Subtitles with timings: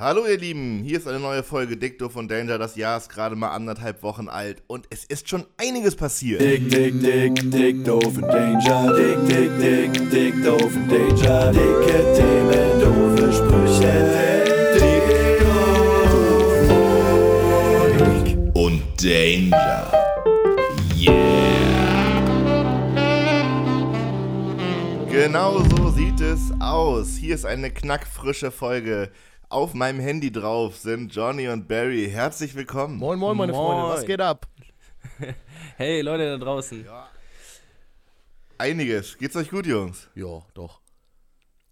[0.00, 2.56] Hallo ihr Lieben, hier ist eine neue Folge Dick, Doof und Danger.
[2.56, 6.40] Das Jahr ist gerade mal anderthalb Wochen alt und es ist schon einiges passiert.
[6.40, 8.94] Dick, dick, dick, dick, doof und Danger.
[8.96, 11.52] Dick, dick, dick, dick, doof und Danger.
[11.52, 13.92] Dicke Themen, doofe Sprüche.
[14.74, 15.40] Dick,
[17.98, 19.92] doof Und Danger.
[20.96, 21.50] Yeah.
[25.10, 27.16] Genau so sieht es aus.
[27.16, 29.10] Hier ist eine knackfrische Folge.
[29.50, 32.08] Auf meinem Handy drauf sind Johnny und Barry.
[32.08, 32.98] Herzlich willkommen.
[32.98, 34.06] Moin, moin, meine Freunde, was Moin.
[34.06, 34.46] geht ab?
[35.76, 36.86] Hey Leute da draußen.
[38.58, 39.18] Einiges.
[39.18, 40.08] Geht's euch gut, Jungs?
[40.14, 40.80] Ja, doch.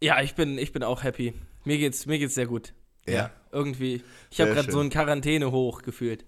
[0.02, 1.34] Ja, ich bin, ich bin auch happy.
[1.64, 2.72] Mir geht's, mir geht's sehr gut.
[3.06, 3.30] Ja.
[3.52, 4.02] Irgendwie.
[4.30, 6.24] Ich habe gerade so ein Quarantäne hoch gefühlt.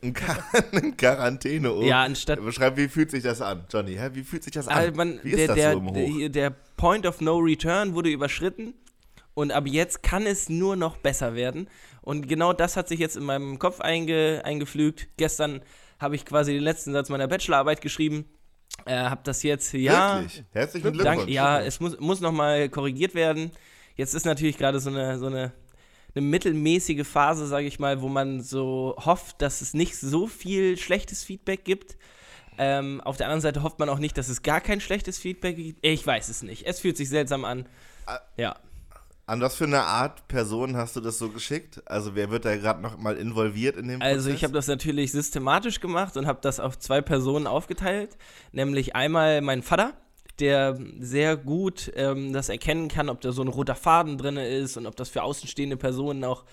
[0.00, 0.38] In, Quar
[0.72, 1.72] in Quarantäne.
[1.74, 1.82] Oh.
[1.82, 3.96] Ja, anstatt- Beschreib, wie fühlt sich das an, Johnny?
[3.96, 4.10] Hä?
[4.14, 4.78] Wie fühlt sich das an?
[4.78, 6.18] Also man, wie ist der, das so im Hoch?
[6.18, 8.72] der, der Point of No Return wurde überschritten
[9.36, 11.68] und ab jetzt kann es nur noch besser werden.
[12.00, 15.08] Und genau das hat sich jetzt in meinem Kopf einge, eingeflügt.
[15.18, 15.60] Gestern
[15.98, 18.24] habe ich quasi den letzten Satz meiner Bachelorarbeit geschrieben.
[18.86, 20.20] Äh, habe das jetzt, ja.
[20.20, 20.42] Wirklich?
[20.52, 21.18] Herzlichen Glückwunsch.
[21.18, 23.50] Dank, ja, es muss, muss nochmal korrigiert werden.
[23.94, 25.52] Jetzt ist natürlich gerade so eine, so eine,
[26.14, 30.78] eine mittelmäßige Phase, sage ich mal, wo man so hofft, dass es nicht so viel
[30.78, 31.98] schlechtes Feedback gibt.
[32.56, 35.56] Ähm, auf der anderen Seite hofft man auch nicht, dass es gar kein schlechtes Feedback
[35.56, 35.84] gibt.
[35.84, 36.66] Ich weiß es nicht.
[36.66, 37.68] Es fühlt sich seltsam an.
[38.06, 38.20] Ah.
[38.38, 38.56] Ja.
[39.28, 41.82] An was für eine Art Person hast du das so geschickt?
[41.86, 44.14] Also wer wird da gerade noch mal involviert in dem Prozess?
[44.14, 48.16] Also ich habe das natürlich systematisch gemacht und habe das auf zwei Personen aufgeteilt.
[48.52, 49.94] Nämlich einmal mein Vater,
[50.38, 54.76] der sehr gut ähm, das erkennen kann, ob da so ein roter Faden drin ist
[54.76, 56.44] und ob das für außenstehende Personen auch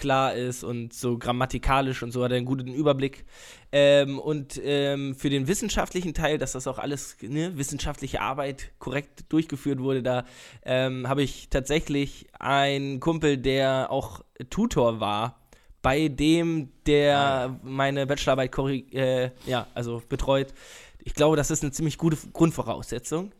[0.00, 3.24] klar ist und so grammatikalisch und so hat er einen guten Überblick.
[3.70, 9.24] Ähm, und ähm, für den wissenschaftlichen Teil, dass das auch alles ne, wissenschaftliche Arbeit korrekt
[9.28, 10.24] durchgeführt wurde, da
[10.64, 15.36] ähm, habe ich tatsächlich einen Kumpel, der auch Tutor war
[15.82, 18.58] bei dem, der meine Bachelorarbeit
[18.92, 20.52] äh, ja, also betreut.
[20.98, 23.32] Ich glaube, das ist eine ziemlich gute Grundvoraussetzung.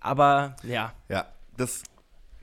[0.00, 1.82] Aber ja, Ja, das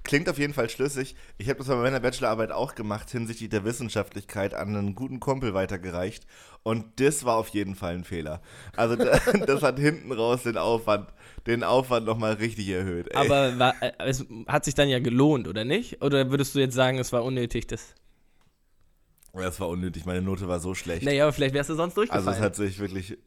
[0.08, 1.16] klingt auf jeden Fall schlüssig.
[1.38, 5.54] Ich habe das bei meiner Bachelorarbeit auch gemacht, hinsichtlich der Wissenschaftlichkeit an einen guten Kumpel
[5.54, 6.26] weitergereicht.
[6.64, 8.42] Und das war auf jeden Fall ein Fehler.
[8.76, 11.10] Also da- das hat hinten raus den Aufwand,
[11.46, 13.10] den Aufwand nochmal richtig erhöht.
[13.12, 13.18] Ey.
[13.18, 16.02] aber war, äh, es hat sich dann ja gelohnt, oder nicht?
[16.02, 17.94] Oder würdest du jetzt sagen, es war unnötig, das?
[19.34, 21.04] das war unnötig, meine Note war so schlecht.
[21.04, 22.28] Naja, aber vielleicht wärst du sonst durchgefallen.
[22.28, 23.18] Also es hat sich wirklich.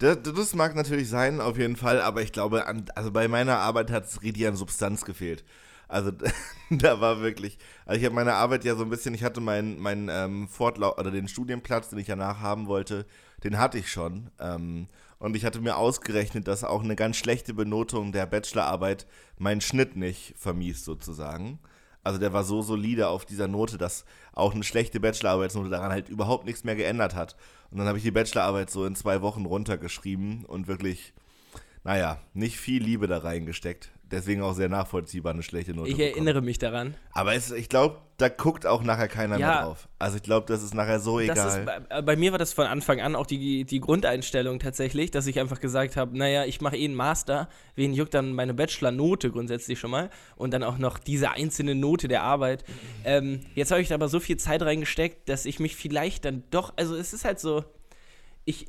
[0.00, 3.58] Das, das mag natürlich sein, auf jeden Fall, aber ich glaube, an, also bei meiner
[3.58, 5.44] Arbeit hat es richtig an Substanz gefehlt.
[5.88, 6.10] Also
[6.70, 9.78] da war wirklich, also ich habe meine Arbeit ja so ein bisschen, ich hatte meinen
[9.78, 13.04] mein, ähm, Fortlauf oder den Studienplatz, den ich danach haben wollte,
[13.44, 14.30] den hatte ich schon.
[14.40, 14.88] Ähm,
[15.18, 19.06] und ich hatte mir ausgerechnet, dass auch eine ganz schlechte Benotung der Bachelorarbeit
[19.36, 21.58] meinen Schnitt nicht vermiest sozusagen.
[22.02, 26.08] Also der war so solide auf dieser Note, dass auch eine schlechte Bachelorarbeitsnote daran halt
[26.08, 27.36] überhaupt nichts mehr geändert hat.
[27.70, 31.12] Und dann habe ich die Bachelorarbeit so in zwei Wochen runtergeschrieben und wirklich,
[31.84, 33.90] naja, nicht viel Liebe da reingesteckt.
[34.10, 35.88] Deswegen auch sehr nachvollziehbar eine schlechte Note.
[35.88, 36.14] ich bekommen.
[36.14, 36.94] erinnere mich daran.
[37.12, 39.62] Aber es, ich glaube, da guckt auch nachher keiner mehr Ja.
[39.64, 39.88] drauf.
[40.00, 41.60] Also ich glaube, das ist nachher so egal.
[41.60, 45.26] ist, bei, bei mir war das von Anfang an auch die, die Grundeinstellung tatsächlich, dass
[45.28, 49.30] ich einfach gesagt habe, naja, ich mache eh einen Master, wen juckt dann meine Bachelor-Note
[49.30, 52.64] grundsätzlich schon mal und dann auch noch diese einzelne Note der Arbeit.
[53.04, 56.42] Ähm, jetzt habe ich da aber so viel Zeit reingesteckt, dass ich mich vielleicht dann
[56.50, 57.64] doch, also es ist halt so,
[58.44, 58.66] ich,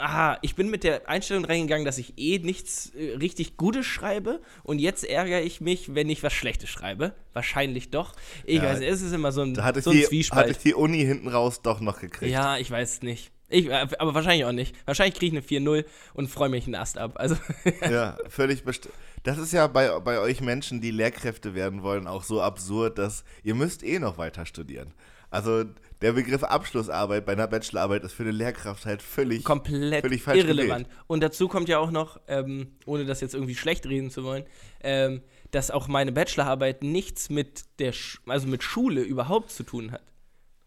[0.00, 4.40] aha, ich bin mit der Einstellung reingegangen, dass ich eh nichts äh, richtig Gutes schreibe
[4.62, 7.14] und jetzt ärgere ich mich, wenn ich was Schlechtes schreibe.
[7.32, 8.14] Wahrscheinlich doch.
[8.44, 10.40] Ich Ja, weiß es ist immer so ein, da hatte ich, so ein die, Zwiespalt.
[10.40, 12.32] hatte ich die Uni hinten raus doch noch gekriegt.
[12.32, 13.30] Ja, ich weiß es nicht.
[13.48, 14.74] Ich, äh, aber wahrscheinlich auch nicht.
[14.86, 15.84] Wahrscheinlich kriege ich eine 4-0
[16.14, 17.12] und freue mich einen Ast ab.
[17.16, 17.36] Also,
[17.90, 18.94] Ja, völlig bestimmt.
[19.24, 23.24] Das ist ja bei, bei euch Menschen, die Lehrkräfte werden wollen, auch so absurd, dass
[23.42, 24.94] ihr müsst eh noch weiter studieren.
[25.30, 25.64] Also
[26.00, 30.38] der Begriff Abschlussarbeit bei einer Bachelorarbeit ist für eine Lehrkraft halt völlig, komplett völlig falsch
[30.38, 30.88] irrelevant.
[31.06, 34.44] Und dazu kommt ja auch noch, ähm, ohne das jetzt irgendwie schlecht reden zu wollen,
[34.82, 39.92] ähm, dass auch meine Bachelorarbeit nichts mit der, Sch also mit Schule überhaupt zu tun
[39.92, 40.02] hat.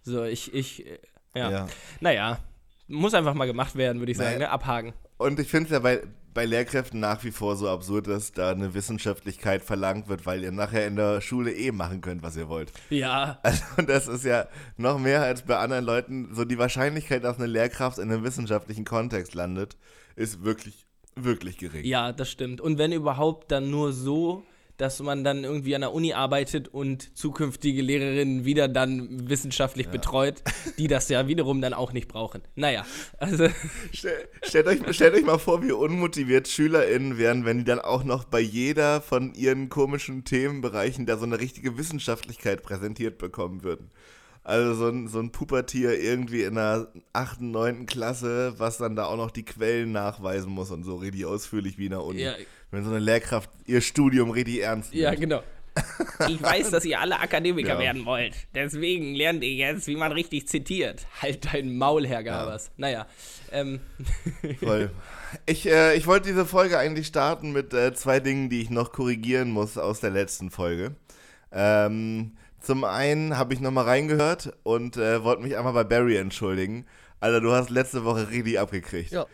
[0.04, 1.00] So, ich, ich, äh,
[1.36, 1.50] ja.
[1.50, 1.68] Ja.
[2.00, 2.40] Naja,
[2.88, 4.48] muss einfach mal gemacht werden, würde ich sagen, Naja.
[4.48, 4.50] ne?
[4.50, 4.94] Abhaken.
[5.18, 6.04] Und ich finde es ja bei,
[6.34, 10.52] bei Lehrkräften nach wie vor so absurd, dass da eine Wissenschaftlichkeit verlangt wird, weil ihr
[10.52, 12.72] nachher in der Schule eh machen könnt, was ihr wollt.
[12.90, 14.48] Ja, Also das ist ja
[14.78, 16.30] noch mehr als bei anderen Leuten.
[16.34, 19.78] So die Wahrscheinlichkeit, dass eine Lehrkraft in einem wissenschaftlichen Kontext landet,
[20.16, 20.86] ist wirklich,
[21.16, 21.86] wirklich gering.
[21.86, 22.62] ja, das stimmt.
[22.62, 24.44] Und wenn überhaupt, dann nur so,
[24.78, 30.42] dass man dann irgendwie an der Uni arbeitet und zukünftige Lehrerinnen wieder dann wissenschaftlich betreut,
[30.78, 32.42] die das ja wiederum dann auch nicht brauchen.
[32.56, 32.86] Naja,
[33.20, 33.48] also
[33.94, 38.04] Stell, stellt, euch, stellt euch mal vor, wie unmotiviert SchülerInnen wären, wenn die dann auch
[38.04, 43.92] noch bei jeder von ihren komischen Themenbereichen da so eine richtige Wissenschaftlichkeit präsentiert bekommen würden.
[44.46, 47.86] Also so ein, so ein Pubertier irgendwie in der 8., 9.
[47.86, 51.86] Klasse, was dann da auch noch die Quellen nachweisen muss und so richtig ausführlich wie
[51.86, 52.24] in der Uni.
[52.24, 52.34] Ja.
[52.74, 55.04] Wenn so eine Lehrkraft ihr Studium richtig ernst nimmt.
[55.04, 55.44] Ja, genau.
[56.28, 57.80] Ich weiß, dass ihr alle Akademiker Ja.
[57.80, 58.34] werden wollt.
[58.56, 61.06] Deswegen lernt ihr jetzt, wie man richtig zitiert.
[61.22, 62.72] Halt dein Maul, Herr Gabers.
[62.78, 63.06] Naja,
[63.52, 63.80] ähm,
[64.60, 64.90] Voll.
[65.46, 68.92] Ich, äh, ich wollte diese Folge eigentlich starten mit äh, zwei Dingen, die ich noch
[68.92, 70.96] korrigieren muss aus der letzten Folge.
[71.52, 76.88] Ähm, zum einen habe ich nochmal reingehört und äh, wollte mich einmal bei Barry entschuldigen.
[77.20, 79.12] Alter, du hast letzte Woche richtig abgekriegt.
[79.12, 79.28] Ja.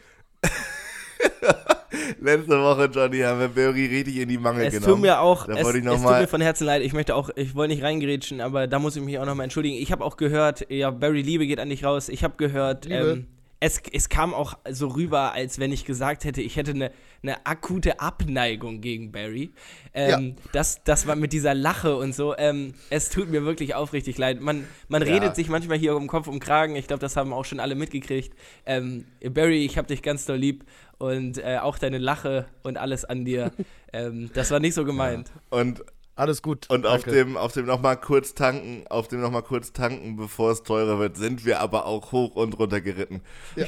[2.21, 4.93] Letzte Woche, Johnny, haben wir Barry richtig in die Mangel es genommen.
[4.93, 6.81] tut mir auch, Da es, es tut mir von Herzen leid.
[6.83, 9.75] Ich möchte auch, ich wollte nicht reingerätschen, aber da muss ich mich auch nochmal entschuldigen.
[9.75, 12.09] Ich habe auch gehört, ja, Barry Liebe geht an dich raus.
[12.09, 13.11] Ich habe gehört, Liebe.
[13.11, 13.27] ähm,
[13.61, 16.91] es, es kam auch so rüber, als wenn ich gesagt hätte, ich hätte eine,
[17.21, 19.51] eine akute Abneigung gegen Barry.
[19.93, 22.37] Ähm, das, das war mit dieser Lache und so.
[22.37, 24.39] Ähm, es tut mir wirklich aufrichtig leid.
[24.39, 25.13] Man, man Ja.
[25.13, 26.75] redet sich manchmal hier um Kopf, um Kragen.
[26.77, 28.33] Ich glaube, das haben auch schon alle mitgekriegt.
[28.65, 30.63] Ähm, Barry, ich habe dich ganz doll lieb
[30.97, 33.51] und äh, auch deine Lache und alles an dir.
[33.93, 35.31] ähm, das war nicht so gemeint.
[35.49, 35.83] Und,
[36.19, 36.69] Alles gut.
[36.69, 37.11] und auf Danke.
[37.11, 41.15] dem, auf dem nochmal kurz tanken, auf dem nochmal kurz tanken, bevor es teurer wird,
[41.15, 43.21] sind wir aber auch hoch und runter geritten.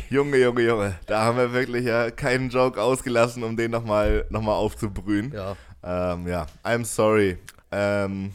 [0.09, 4.41] Junge, Junge, Junge, da haben wir wirklich ja keinen Joke ausgelassen, um den nochmal noch
[4.41, 5.31] mal aufzubrühen.
[5.33, 5.55] Ja.
[5.81, 7.37] Ähm, ja, I'm sorry.
[7.71, 8.33] Ähm,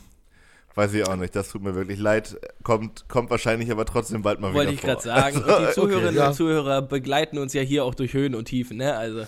[0.75, 2.39] weiß ich auch nicht, das tut mir wirklich leid.
[2.63, 4.91] Kommt, kommt wahrscheinlich aber trotzdem bald mal Wollte wieder ich vor.
[4.91, 5.43] gerade sagen.
[5.43, 6.29] und die Zuhörerinnen ja.
[6.29, 8.97] und Zuhörer begleiten uns ja hier auch durch Höhen und Tiefen, ne?
[8.97, 9.27] Also.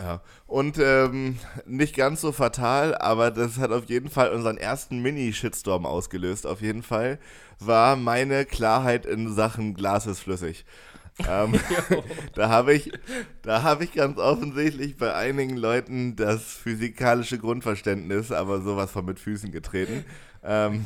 [0.00, 0.20] Ja.
[0.46, 5.86] Und ähm, nicht ganz so fatal, aber das hat auf jeden Fall unseren ersten Mini-Shitstorm
[5.86, 6.46] ausgelöst.
[6.46, 7.18] Auf jeden Fall
[7.58, 10.66] war meine Klarheit in Sachen Glas ist flüssig.
[11.26, 11.54] ähm,
[12.34, 12.92] da habe ich,
[13.40, 19.18] da habe ich ganz offensichtlich bei einigen Leuten das physikalische Grundverständnis, aber sowas von mit
[19.18, 20.04] Füßen getreten.
[20.44, 20.84] Ähm,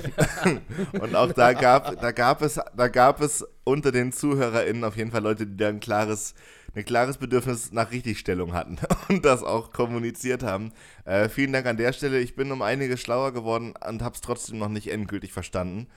[1.00, 5.10] und auch da gab, da gab es, da gab es unter den ZuhörerInnen auf jeden
[5.10, 6.34] Fall Leute, die da ein klares,
[6.74, 8.78] ein klares Bedürfnis nach Richtigstellung hatten
[9.08, 10.72] und das auch kommuniziert haben.
[11.04, 12.20] Äh, vielen Dank an der Stelle.
[12.20, 15.88] Ich bin um einiges schlauer geworden und habe es trotzdem noch nicht endgültig verstanden.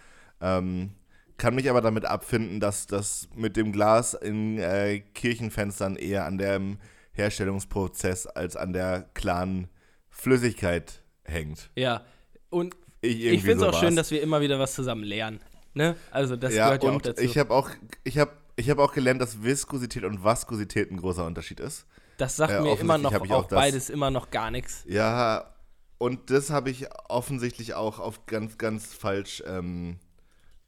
[0.42, 0.92] Ähm,
[1.38, 6.38] kann mich aber damit abfinden, dass das mit dem Glas in äh, Kirchenfenstern eher an
[6.38, 6.78] dem
[7.14, 9.68] Herstellungsprozess als an der klaren
[10.10, 11.70] Flüssigkeit hängt.
[11.76, 12.04] Ja.
[12.50, 13.96] Und Ich, ich finde es so auch schön, war's.
[13.96, 15.40] dass wir immer wieder was zusammen lernen.
[15.74, 15.96] Ne?
[16.12, 17.24] Also, das ja, gehört ja auch dazu.
[17.24, 17.70] ich habe auch,
[18.04, 21.86] ich habe, ich habe auch gelernt, dass Viskosität und Vaskosität ein großer Unterschied ist.
[22.18, 24.84] das sagt äh, mir immer noch auch, auch beides immer noch gar nichts.
[24.88, 25.54] Ja,
[25.98, 30.00] und das habe ich offensichtlich auch auf ganz, ganz falsch, ähm,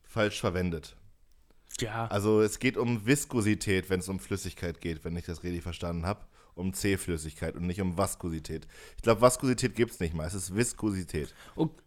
[0.04, 0.96] falsch verwendet.
[1.80, 2.08] Ja.
[2.08, 6.06] Also es geht um Viskosität, wenn es um Flüssigkeit geht, wenn ich das richtig verstanden
[6.06, 6.22] habe.
[6.54, 8.66] Um C-Flüssigkeit und nicht um Vaskosität.
[8.96, 11.36] Ich glaube, Vaskosität gibt es nicht mal, es ist Viskosität.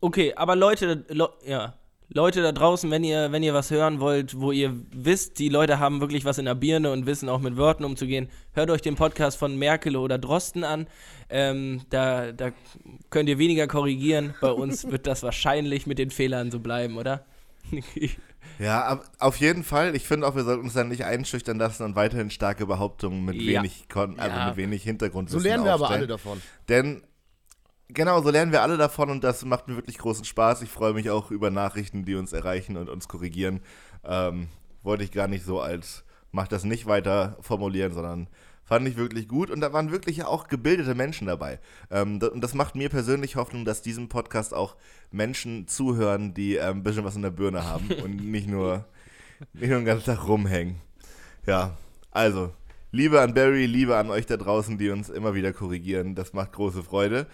[0.01, 1.79] Okay, aber Leute, lo, ja,
[2.11, 5.79] Leute da draußen, wenn ihr, wenn ihr was hören wollt, wo ihr wisst, die Leute
[5.79, 8.95] haben wirklich was in der Birne und wissen auch mit Wörtern umzugehen, hört euch den
[8.95, 10.87] Podcast von Merkel oder Drosten an.
[11.29, 12.51] Ähm, da, da
[13.11, 14.35] könnt ihr weniger korrigieren.
[14.41, 17.25] Bei uns wird das wahrscheinlich mit den Fehlern so bleiben, oder?
[18.61, 19.95] Ja, auf jeden Fall.
[19.95, 23.41] Ich finde auch, wir sollten uns dann nicht einschüchtern lassen und weiterhin starke Behauptungen mit
[23.41, 23.61] Ja.
[23.61, 24.49] wenig Kon also Ja.
[24.49, 26.41] mit wenig Hintergrund So lernen wir aber alle davon.
[26.69, 27.03] Denn
[27.89, 30.63] genau, so lernen wir alle davon und das macht mir wirklich großen Spaß.
[30.63, 33.61] Ich freue mich auch über Nachrichten, die uns erreichen und uns korrigieren.
[34.05, 34.49] Ähm,
[34.83, 38.29] wollte ich gar nicht so als mach das nicht weiter formulieren, sondern
[38.65, 41.59] fand ich wirklich gut und da waren wirklich auch gebildete Menschen dabei.
[41.91, 44.77] Ähm, und das macht mir persönlich Hoffnung, dass diesem Podcast auch
[45.11, 48.85] Menschen zuhören, die ähm, ein bisschen was in der Birne haben und nicht nur,
[49.55, 50.77] nicht nur den ganzen Tag rumhängen.
[51.47, 51.77] Ja,
[52.11, 52.53] also,
[52.91, 56.15] Liebe an Barry, Liebe an euch da draußen, die uns immer wieder korrigieren.
[56.15, 57.27] Das macht große Freude.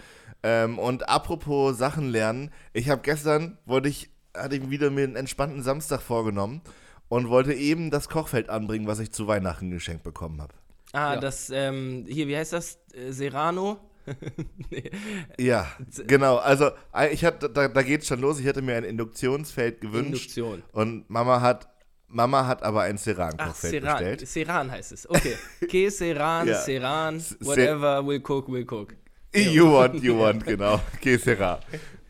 [0.43, 5.15] Ähm, und apropos Sachen lernen, ich habe gestern, wollte ich, hatte ich wieder mir einen
[5.15, 6.61] entspannten Samstag vorgenommen
[7.07, 10.53] und wollte eben das Kochfeld anbringen, was ich zu Weihnachten geschenkt bekommen habe.
[10.91, 11.19] Ah, Ja.
[11.19, 12.79] das, ähm, hier, wie heißt das?
[12.93, 13.77] Äh, Serrano?
[14.69, 14.91] nee.
[15.39, 15.67] Ja,
[16.05, 16.35] genau.
[16.37, 16.69] Also,
[17.11, 18.39] ich hatte, da, da geht's schon los.
[18.39, 20.37] Ich hätte mir ein Induktionsfeld gewünscht.
[20.37, 20.63] Induktion.
[20.73, 21.67] Und Mama hat,
[22.07, 23.97] Mama hat aber ein Ach, Ceran-Kochfeld Seran.
[23.97, 24.27] bestellt.
[24.27, 25.09] Seran heißt es.
[25.09, 25.35] Okay.
[25.67, 26.61] Que Seran, Ja.
[26.61, 28.93] Seran, Se- whatever, will cook, will cook.
[29.33, 30.79] You want, you want, genau.
[31.01, 31.59] Que Serra.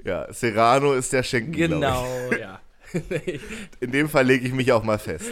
[0.03, 2.05] Ja, Serrano ist der Schenken, glaub Genau,
[2.39, 2.59] ja.
[3.79, 5.25] In dem Fall lege ich mich auch mal fest.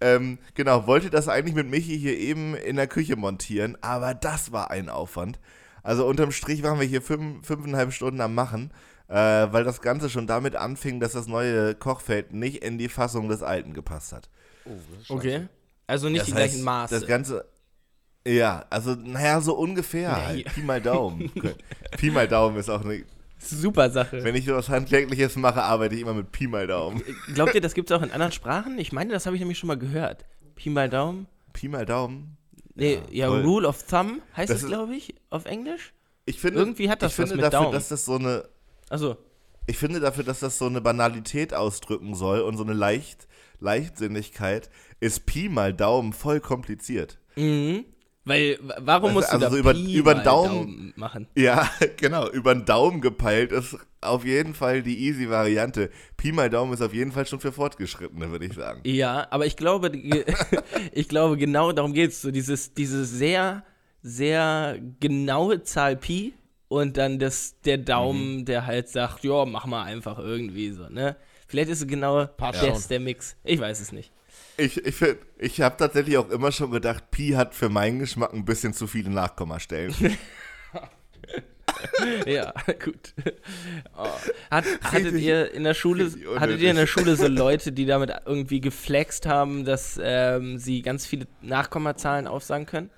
[0.00, 4.52] ähm, genau, wollte das eigentlich mit Michi hier eben in der Küche montieren, aber das
[4.52, 5.38] war ein Aufwand.
[5.82, 8.70] Also unterm Strich waren wir hier fünf, fünfeinhalb Stunden am Machen,
[9.10, 13.28] äh, weil das Ganze schon damit anfing, dass das neue Kochfeld nicht in die Fassung
[13.28, 14.30] des alten gepasst hat.
[14.64, 15.48] Oh, Okay.
[15.86, 16.94] Also nicht Das die heißt, gleichen Maße.
[17.00, 17.44] Das Ganze.
[18.26, 20.10] Ja, also, naja, so ungefähr.
[20.16, 20.24] Nee.
[20.44, 20.54] Halt.
[20.54, 21.32] Pi mal Daumen.
[21.98, 23.04] Pi mal Daumen ist auch eine.
[23.38, 24.22] Super Sache.
[24.22, 27.02] Wenn ich so was Handwerkliches mache, arbeite ich immer mit Pi mal Daumen.
[27.34, 28.78] Glaubt ihr, das gibt es auch in anderen Sprachen?
[28.78, 30.24] Ich meine, das habe ich nämlich schon mal gehört.
[30.54, 31.26] Pi mal Daumen.
[31.54, 32.36] Pi mal Daumen.
[32.74, 33.42] Nee, ja, voll.
[33.42, 35.92] Rule of Thumb heißt Das es, glaube ich, auf Englisch.
[36.26, 37.72] Ich finde, Irgendwie hat das ich was finde mit dafür, Daumen.
[37.74, 38.44] dass das so eine.
[38.90, 39.16] Also,
[39.66, 43.28] Ich finde dafür, dass das so eine Banalität ausdrücken soll und so eine Leicht,
[43.60, 44.68] Leichtsinnigkeit,
[45.00, 47.18] ist Pi mal Daumen voll kompliziert.
[47.36, 47.84] mhm.
[48.26, 51.26] Weil, warum Also- musst du also da über- Pi über den mal Daumen- machen?
[51.34, 52.28] Ja, genau.
[52.28, 55.90] Über den Daumen gepeilt ist auf jeden Fall die easy Variante.
[56.18, 58.82] Pi mal Daumen ist auf jeden Fall schon für Fortgeschrittene, würde ich sagen.
[58.84, 59.90] Ja, aber ich glaube,
[60.92, 62.20] ich glaube, genau darum geht es.
[62.20, 63.64] So dieses, diese sehr,
[64.02, 66.34] sehr genaue Zahl Pi
[66.70, 71.16] und dann das, der Daumen, der halt sagt, ja, mach mal einfach irgendwie so, ne?
[71.48, 73.34] Vielleicht ist es genau Passt das der Mix.
[73.42, 74.12] Ich weiß es nicht.
[74.56, 78.32] Ich, ich, find- ich habe tatsächlich auch immer schon gedacht, Pi hat für meinen Geschmack
[78.32, 79.92] ein bisschen zu viele Nachkommastellen.
[82.26, 82.52] Ja,
[82.84, 83.14] gut.
[83.96, 84.06] Oh.
[84.50, 86.86] Hat, hattet ihr in der Schule, hattet ihr in der.
[86.86, 92.66] Schule so Leute, die damit irgendwie geflext haben, dass ähm, sie ganz viele Nachkommazahlen aufsagen
[92.66, 92.90] können?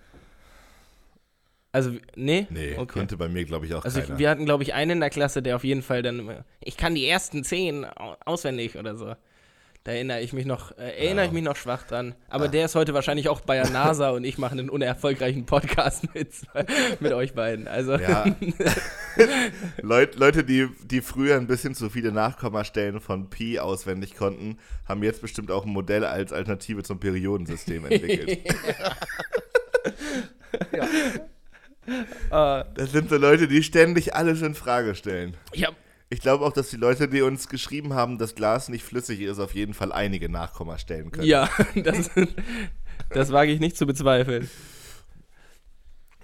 [1.72, 2.46] Also, nee?
[2.50, 2.98] Nee, okay.
[2.98, 4.12] konnte bei mir, glaube ich, auch Also keiner.
[4.14, 6.44] ich, wir hatten, glaube ich, einen in der Klasse, der auf jeden Fall dann immer,
[6.60, 9.14] ich kann die ersten zehn au- auswendig oder so.
[9.84, 12.14] Da erinnere ich mich noch, äh, erinnere ich mich noch schwach dran.
[12.28, 16.04] Aber der ist heute wahrscheinlich auch bei der NASA und ich mache einen unerfolgreichen Podcast
[16.14, 16.28] mit,
[17.00, 17.66] mit euch beiden.
[17.66, 18.26] Also ja.
[19.82, 25.02] Leut, Leute, die, die früher ein bisschen zu viele Nachkommastellen von Pi auswendig konnten, haben
[25.02, 28.38] jetzt bestimmt auch ein Modell als Alternative zum Periodensystem entwickelt.
[30.72, 30.80] äh,
[32.74, 35.36] Das sind so Leute, die ständig alles in Frage stellen.
[35.52, 35.76] ich habe
[36.10, 39.38] Ich glaube auch, dass die Leute, die uns geschrieben haben, dass Glas nicht flüssig ist,
[39.38, 41.26] auf jeden Fall einige Nachkommastellen können.
[41.26, 42.10] ja, das,
[43.10, 44.48] das wage ich nicht zu bezweifeln.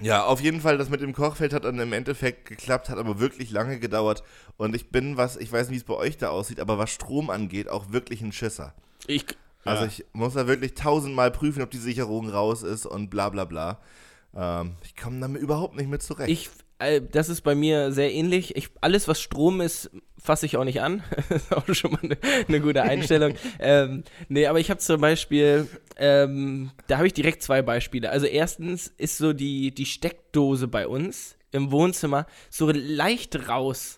[0.01, 3.19] Ja, auf jeden Fall, das mit dem Kochfeld hat dann im Endeffekt geklappt, hat aber
[3.19, 4.23] wirklich lange gedauert.
[4.57, 6.91] Und ich bin, was, ich weiß nicht, wie es bei euch da aussieht, aber was
[6.91, 8.75] Strom angeht, auch wirklich ein Schisser.
[9.07, 9.27] Ich,
[9.65, 9.89] Also ja.
[9.89, 13.81] ich muss da wirklich tausendmal prüfen, ob die Sicherung raus ist und bla bla bla.
[14.35, 16.31] Ähm, ich komme damit überhaupt nicht mit zurecht.
[16.31, 18.57] Ich, äh, das ist bei mir sehr ähnlich.
[18.57, 21.03] Ich, alles, was Strom ist, fasse ich auch nicht an.
[21.29, 23.35] das ist auch schon mal eine, eine gute Einstellung.
[23.59, 28.11] ähm, nee, aber ich habe zum Beispiel, ähm, da habe ich direkt zwei Beispiele.
[28.11, 33.98] Also erstens ist so die, die Steckdose bei uns im Wohnzimmer so leicht raus.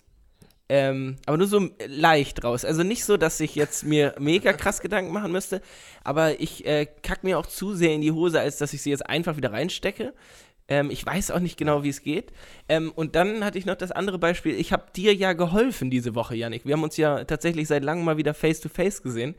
[0.73, 2.65] Ähm, aber nur so leicht raus.
[2.65, 5.63] Also nicht so, dass ich jetzt mir mega krass Gedanken machen müsste,
[6.05, 8.91] aber ich äh, kack mir auch zu sehr in die Hose, als dass ich sie
[8.91, 10.15] jetzt einfach wieder reinstecke.
[10.69, 12.31] Ähm, ich weiß auch nicht genau, wie es geht.
[12.69, 14.55] Ähm, und dann hatte ich noch das andere Beispiel.
[14.55, 16.65] Ich habe dir ja geholfen diese Woche, Yannick.
[16.65, 19.35] Wir haben uns ja tatsächlich seit langem mal wieder face-to-face gesehen.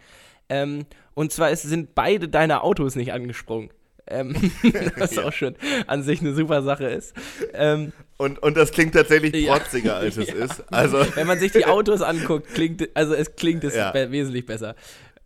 [0.50, 3.70] Ähm, und zwar ist, sind beide deine Autos nicht angesprungen.
[4.06, 4.36] Ähm,
[4.98, 5.56] was auch schon
[5.88, 7.16] an sich eine super Sache ist.
[7.54, 9.58] Ähm, und, und das klingt tatsächlich Ja.
[9.58, 10.64] protziger, als es ist.
[10.72, 13.94] Also, wenn man sich die Autos anguckt, klingt, also es klingt es Ja.
[14.12, 14.76] wesentlich besser.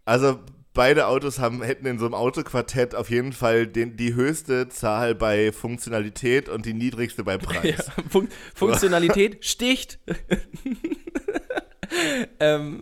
[0.05, 0.39] also
[0.73, 5.15] beide Autos haben, hätten in so einem Autoquartett auf jeden Fall den, die höchste Zahl
[5.15, 7.77] bei Funktionalität und die niedrigste bei Preis.
[7.95, 9.99] Ja, Fun Funktionalität sticht.
[12.39, 12.81] ähm,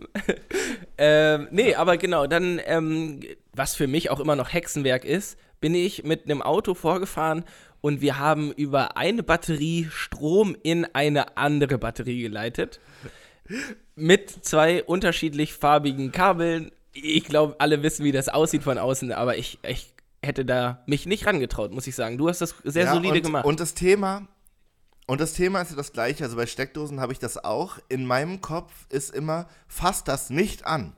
[0.98, 3.20] ähm, nee, aber genau, dann, ähm,
[3.52, 7.44] was für mich auch immer noch Hexenwerk ist, bin ich mit einem Auto vorgefahren
[7.84, 12.80] und wir haben über eine Batterie Strom in eine andere Batterie geleitet.
[13.94, 16.72] Mit zwei unterschiedlich farbigen Kabeln.
[16.94, 21.04] Ich glaube, alle wissen, wie das aussieht von außen, aber ich, ich hätte da mich
[21.04, 22.16] nicht rangetraut, muss ich sagen.
[22.16, 23.44] Du hast das sehr Ja, solide und, gemacht.
[23.44, 24.28] Und das Thema,
[25.06, 26.24] und das Thema ist ja das gleiche.
[26.24, 27.78] Also bei Steckdosen habe ich das auch.
[27.90, 30.96] In meinem Kopf ist immer, fass das nicht an.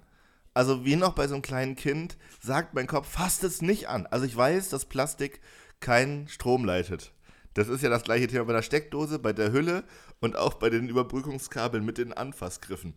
[0.55, 4.07] Also wie noch bei so einem kleinen Kind sagt mein Kopf, fass es nicht an.
[4.07, 5.41] Also ich weiß, dass Plastik
[5.81, 7.13] keinen Strom leitet.
[7.55, 9.85] Das ist ja das gleiche Thema bei der Steckdose, bei der Hülle
[10.21, 12.95] und auch bei den Überbrückungskabeln mit den Anfassgriffen.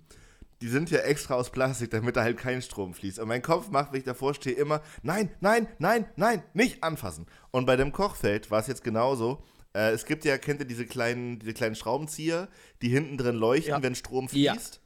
[0.62, 3.20] Die sind ja extra aus Plastik, damit da halt kein Strom fließt.
[3.20, 7.28] Und mein Kopf macht, wenn ich davor stehe, immer, nein, nein, nein, nein, nicht anfassen.
[7.52, 9.42] Und bei dem Kochfeld war es jetzt genauso.
[9.74, 12.50] Äh, es gibt ja, kennt ihr diese kleinen, diese kleinen Schraubenzieher,
[12.82, 13.82] die hinten drin leuchten, Ja.
[13.82, 14.54] wenn Strom Ja.
[14.54, 14.82] fließt?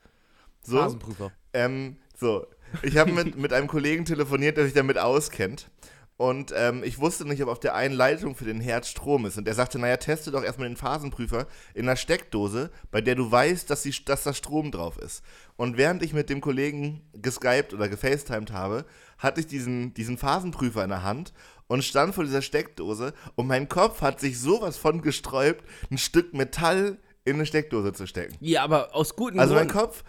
[0.61, 0.77] So.
[0.77, 1.31] Phasenprüfer.
[1.53, 2.45] Ähm, so,
[2.83, 5.71] ich habe mit, mit einem Kollegen telefoniert, der sich damit auskennt.
[6.15, 9.37] Und ähm, ich wusste nicht, ob auf der einen Leitung für den Herd Strom ist.
[9.37, 13.29] Und der sagte, naja, teste doch erstmal den Phasenprüfer in einer Steckdose, bei der du
[13.31, 15.23] weißt, dass, die, dass da Strom drauf ist.
[15.55, 18.85] Und während ich mit dem Kollegen geskypt oder gefacetimed habe,
[19.17, 21.33] hatte ich diesen, diesen Phasenprüfer in der Hand.
[21.67, 26.33] und stand vor dieser Steckdose und mein Kopf hat sich sowas von gesträubt, ein Stück
[26.33, 28.35] Metall in eine Steckdose zu stecken.
[28.41, 29.85] Ja, aber aus guten Also mein Gründen.
[29.85, 30.03] Kopf,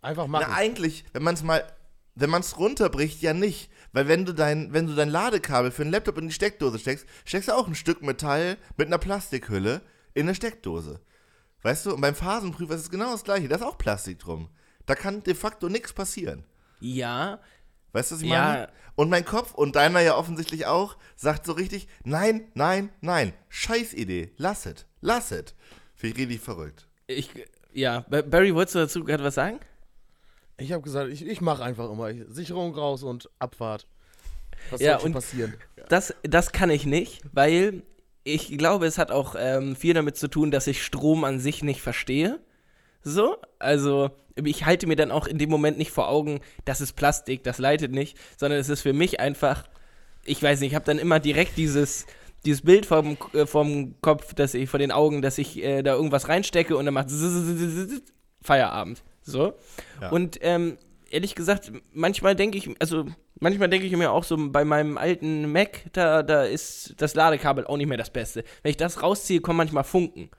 [0.00, 0.46] Einfach machen.
[0.48, 1.62] na eigentlich, wenn man es mal,
[2.14, 3.70] wenn man es runterbricht, ja nicht.
[3.92, 7.06] Weil wenn du dein, wenn du dein Ladekabel für einen Laptop in die Steckdose steckst,
[7.24, 9.82] steckst du auch ein Stück Metall mit einer Plastikhülle
[10.14, 11.00] in eine Steckdose.
[11.62, 14.48] Weißt du, und beim Phasenprüfer ist es genau das gleiche, da ist auch Plastik drum.
[14.86, 16.44] Da kann de facto nichts passieren.
[16.80, 17.40] Ja,
[17.94, 18.42] Weißt du, was ich Ja.
[18.44, 18.68] meine?
[18.94, 23.92] Und mein Kopf, und deiner ja offensichtlich auch, sagt so richtig, nein, nein, nein, scheiß
[23.92, 25.54] Idee, lass es, lass es.
[25.94, 26.88] Finde ich richtig verrückt.
[27.06, 27.28] ich,
[27.74, 28.00] ja.
[28.08, 29.60] Ba- Barry, wolltest du dazu gerade was sagen?
[30.58, 32.10] Ich habe gesagt, ich, ich mache einfach immer.
[32.10, 33.86] Ich, Sicherung raus und Abfahrt.
[34.70, 35.54] Was Ja, soll und- passieren?
[35.88, 37.82] Das, das kann ich nicht, weil
[38.24, 41.62] ich glaube, es hat auch ähm, viel damit zu tun, dass ich Strom an sich
[41.64, 42.38] nicht verstehe.
[43.02, 46.92] So, also ich halte mir dann auch in dem Moment nicht vor Augen, das ist
[46.92, 49.64] Plastik, das leitet nicht, sondern es ist für mich einfach,
[50.24, 52.06] ich weiß nicht, ich habe dann immer direkt dieses,
[52.44, 55.94] dieses Bild vom, äh, vom Kopf, dass ich vor den Augen, dass ich äh, da
[55.94, 57.10] irgendwas reinstecke und dann macht
[58.40, 59.02] Feierabend.
[59.22, 59.54] So.
[60.00, 60.10] Ja.
[60.10, 60.78] Und ähm,
[61.10, 63.06] ehrlich gesagt, manchmal denke ich, also
[63.38, 67.66] manchmal denke ich mir auch so, bei meinem alten Mac, da, da ist das Ladekabel
[67.66, 68.44] auch nicht mehr das Beste.
[68.62, 70.30] Wenn ich das rausziehe, kommen manchmal Funken.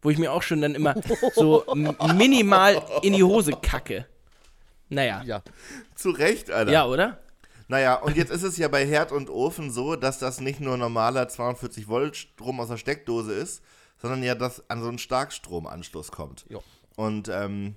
[0.00, 0.96] Wo ich mir auch schon dann immer
[1.34, 1.64] so
[2.16, 4.06] minimal in die Hose kacke.
[4.88, 5.22] Naja.
[5.24, 5.42] Ja.
[5.94, 6.72] Zu Recht, Alter.
[6.72, 7.18] Ja, oder?
[7.68, 10.76] Naja, und jetzt ist es ja bei Herd und Ofen so, dass das nicht nur
[10.76, 13.62] normaler 42 Volt Strom aus der Steckdose ist,
[13.96, 16.44] sondern ja, dass an so einen Starkstromanschluss kommt.
[16.48, 16.58] Ja.
[16.96, 17.76] Und ähm,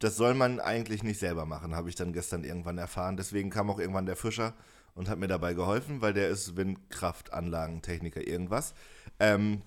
[0.00, 3.16] das soll man eigentlich nicht selber machen, habe ich dann gestern irgendwann erfahren.
[3.16, 4.54] Deswegen kam auch irgendwann der Fischer
[4.94, 8.74] und hat mir dabei geholfen, weil der ist Windkraftanlagentechniker irgendwas.
[9.20, 9.62] Ähm,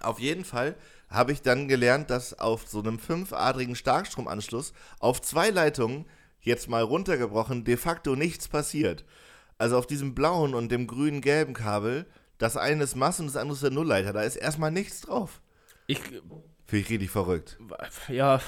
[0.00, 0.74] auf jeden Fall
[1.08, 6.06] habe ich dann gelernt, dass auf so einem fünfadrigen Starkstromanschluss auf zwei Leitungen,
[6.40, 9.04] jetzt mal runtergebrochen, de facto nichts passiert.
[9.58, 12.06] Also auf diesem blauen und dem grünen gelben Kabel,
[12.38, 15.40] das eine ist Masse und das andere ist der Nullleiter, da ist erstmal nichts drauf.
[15.86, 16.00] Ich,
[16.68, 17.58] Finde ich richtig verrückt.
[18.08, 18.40] ja,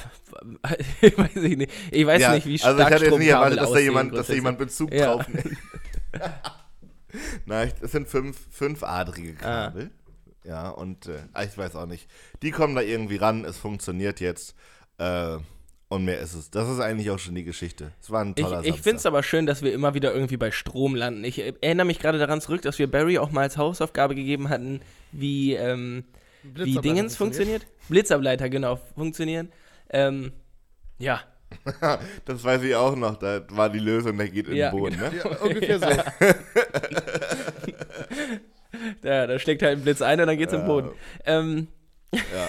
[1.01, 1.73] ich weiß ich nicht.
[1.91, 4.27] Ich weiß ja, nicht, wie also ich hatte jetzt nicht erwartet, dass da jemand, dass
[4.27, 5.07] da jemand Bezug Ja.
[5.15, 5.57] drauf nimmt.
[7.47, 9.65] Nein, das sind fünf, fünfadrige Ah.
[9.71, 9.91] Kabel.
[10.45, 12.09] Ja, und äh, ich weiß auch nicht.
[12.43, 14.55] Die kommen da irgendwie ran, es funktioniert jetzt.
[14.99, 15.39] Äh,
[15.89, 16.51] und mehr ist es.
[16.51, 17.93] Das ist eigentlich auch schon die Geschichte.
[18.03, 20.37] Es war ein Ich, toller ich finde es aber schön, dass wir immer wieder irgendwie
[20.37, 21.25] bei Strom landen.
[21.25, 24.51] Ich äh, erinnere mich gerade daran zurück, dass wir Barry auch mal als Hausaufgabe gegeben
[24.51, 26.05] hatten, wie, ähm,
[26.43, 27.67] wie Dingens funktioniert.
[27.89, 29.51] Blitzableiter, genau, funktionieren.
[29.91, 30.33] Ähm,
[30.99, 31.21] ja,
[32.25, 33.17] Das weiß ich auch noch.
[33.17, 34.97] Da war die Lösung, der geht in Ja, den Boden.
[34.97, 35.11] Ne?
[35.17, 35.87] Ja, ungefähr so.
[39.03, 40.91] da, da steckt halt ein Blitz ein und dann geht's im Boden.
[41.25, 41.69] Ähm,
[42.13, 42.49] Ja.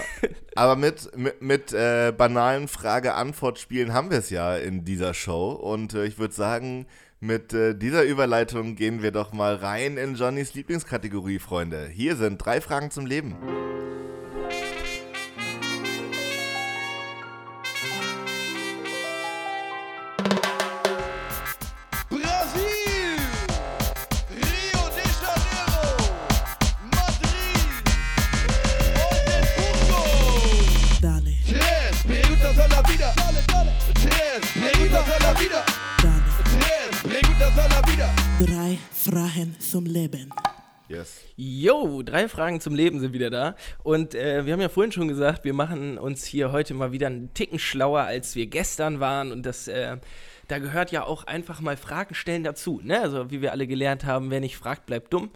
[0.54, 5.52] Aber mit, mit, mit äh, banalen Frage-Antwort-Spielen haben wir es ja in dieser Show.
[5.52, 6.86] Und äh, ich würde sagen,
[7.22, 11.86] mit äh, dieser Überleitung gehen wir doch mal rein in Johnnys Lieblingskategorie, Freunde.
[11.86, 13.36] Hier sind drei Fragen zum Leben.
[39.04, 40.32] Fragen zum Leben.
[40.88, 41.22] Yes.
[41.36, 43.56] yo, drei Fragen zum Leben sind wieder da.
[43.82, 47.08] Und äh, wir haben ja vorhin schon gesagt, wir machen uns hier heute mal wieder
[47.08, 49.32] einen Ticken schlauer, als wir gestern waren.
[49.32, 49.96] Und das, äh,
[50.46, 52.80] da gehört ja auch einfach mal Fragen stellen dazu.
[52.84, 53.00] Ne?
[53.00, 55.30] Also, wie wir alle gelernt haben, wer nicht fragt, bleibt dumm.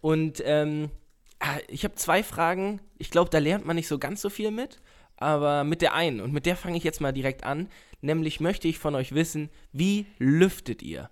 [0.00, 0.90] Und ähm,
[1.38, 2.80] ah, ich habe zwei Fragen.
[2.98, 4.80] Ich glaube, da lernt man nicht so ganz so viel mit.
[5.16, 7.68] Aber mit der einen, und mit der fange ich jetzt mal direkt an.
[8.00, 11.08] Nämlich möchte ich von euch wissen, wie lüftet ihr?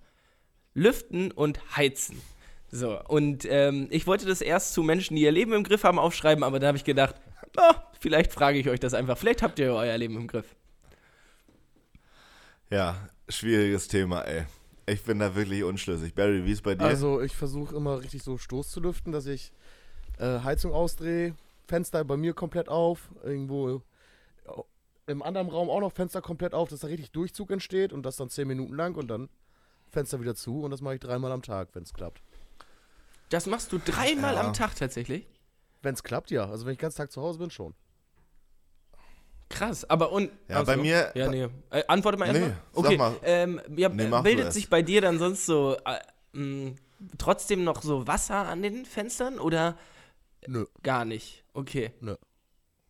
[0.73, 2.21] Lüften und Heizen.
[2.71, 5.99] So, und ähm, ich wollte das erst zu Menschen, die ihr Leben im Griff haben,
[5.99, 7.15] aufschreiben, aber da habe ich gedacht,
[7.55, 9.17] na, vielleicht frage ich euch das einfach.
[9.17, 10.55] Vielleicht habt ihr euer Leben im Griff.
[12.69, 14.45] Ja, schwieriges Thema, ey.
[14.85, 16.15] Ich bin da wirklich unschlüssig.
[16.15, 16.85] Barry, wie ist bei dir?
[16.85, 19.51] Also ich versuche immer richtig so Stoß zu lüften, dass ich
[20.17, 21.35] äh, Heizung ausdrehe,
[21.67, 23.81] Fenster bei mir komplett auf, irgendwo
[25.07, 28.15] im anderen Raum auch noch Fenster komplett auf, dass da richtig Durchzug entsteht und das
[28.15, 29.29] dann 10 Minuten lang und dann
[29.91, 32.21] Fenster wieder zu und das mache ich dreimal am Tag, wenn es klappt.
[33.29, 34.41] Das machst du dreimal Ja.
[34.41, 35.27] am Tag tatsächlich?
[35.81, 36.49] Wenn es klappt, ja.
[36.49, 37.73] Also wenn ich den ganzen Tag zu Hause bin, schon.
[39.49, 40.31] Krass, aber und.
[40.47, 41.47] Ja, Ach bei mir- Ja, nee.
[41.71, 42.57] Äh, antworte mal Nee, erstmal.
[42.73, 42.97] sag Okay.
[42.97, 43.15] mal.
[43.23, 45.99] Ähm, ja, Nee, bildet sich bei dir dann sonst so äh,
[46.37, 46.75] mh,
[47.17, 49.77] trotzdem noch so Wasser an den Fenstern oder
[50.47, 50.65] Nö.
[50.83, 51.43] gar nicht?
[51.53, 51.91] Okay.
[51.99, 52.15] Nö.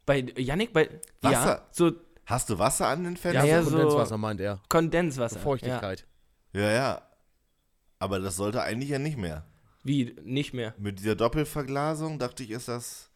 [0.06, 0.84] Bei Yannick, bei.
[1.24, 1.68] Ja, Wasser?
[1.72, 1.92] so
[2.28, 3.46] Hast du Wasser an den Fenstern?
[3.46, 4.62] Ja, ja, also so- Kondenswasser meint er.
[4.70, 5.40] Kondenswasser.
[5.40, 6.06] Feuchtigkeit.
[6.54, 7.02] Ja, ja.
[8.00, 9.46] Aber das sollte eigentlich ja nicht mehr.
[9.84, 10.74] Wie, nicht mehr.
[10.78, 13.10] Mit dieser Doppelverglasung dachte ich, ist das,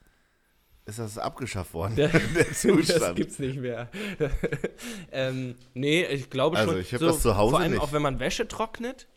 [0.86, 1.96] ist das abgeschafft worden.
[1.96, 3.16] Der- Der Das Zustand.
[3.16, 3.90] gibt's nicht mehr.
[5.12, 6.82] ähm, nee, ich glaube Also, schon.
[6.82, 7.82] ich hab das zu Hause Vor allem nicht.
[7.82, 9.08] auch wenn man Wäsche trocknet,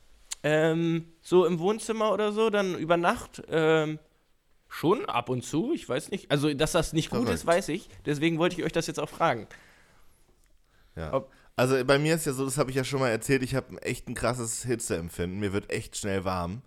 [0.42, 3.98] ähm, so im Wohnzimmer oder so, dann über Nacht, ähm,
[4.68, 6.30] schon ab und zu, ich weiß nicht.
[6.30, 7.46] Also, dass das nicht gut ist, Verrückt.
[7.58, 7.88] weiß ich.
[8.06, 9.48] Deswegen wollte ich euch das jetzt auch fragen.
[10.96, 11.12] Ja.
[11.14, 13.56] Ob- Also bei mir ist ja so, das habe ich ja schon mal erzählt, ich
[13.56, 15.40] habe echt ein krasses Hitzeempfinden.
[15.40, 16.62] Mir wird echt schnell warm.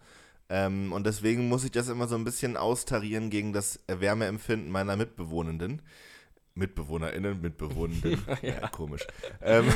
[0.50, 4.98] Ähm, und deswegen muss ich das immer so ein bisschen austarieren gegen das Wärmeempfinden meiner
[4.98, 5.82] Mitbewohnenden.
[6.56, 8.22] MitbewohnerInnen, Mitbewohnenden.
[8.42, 8.68] ja.
[8.68, 9.08] komisch.
[9.42, 9.70] Ähm,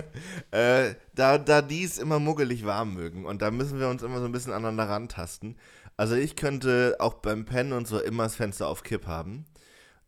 [0.50, 3.24] äh, da, da die es immer muggelig warm mögen.
[3.24, 5.56] Und da müssen wir uns immer so ein bisschen aneinander rantasten.
[5.96, 9.46] Also ich könnte auch beim Pennen und so immer das Fenster auf Kipp haben.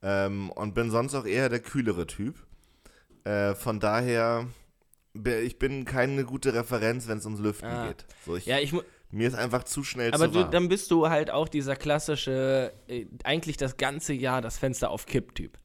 [0.03, 2.35] Ähm, und bin sonst auch eher der kühlere Typ.
[3.25, 4.47] Äh, von daher,
[5.15, 7.89] ich bin keine gute Referenz, wenn es ums Lüften Ah.
[7.89, 8.07] geht.
[8.27, 8.73] So, ich, Ja, ich
[9.13, 10.51] mir ist einfach zu schnell aber zu warm.
[10.53, 15.07] dann bist du halt auch dieser klassische, äh, eigentlich das ganze Jahr das Fenster auf
[15.07, 15.59] Kipp-Typ.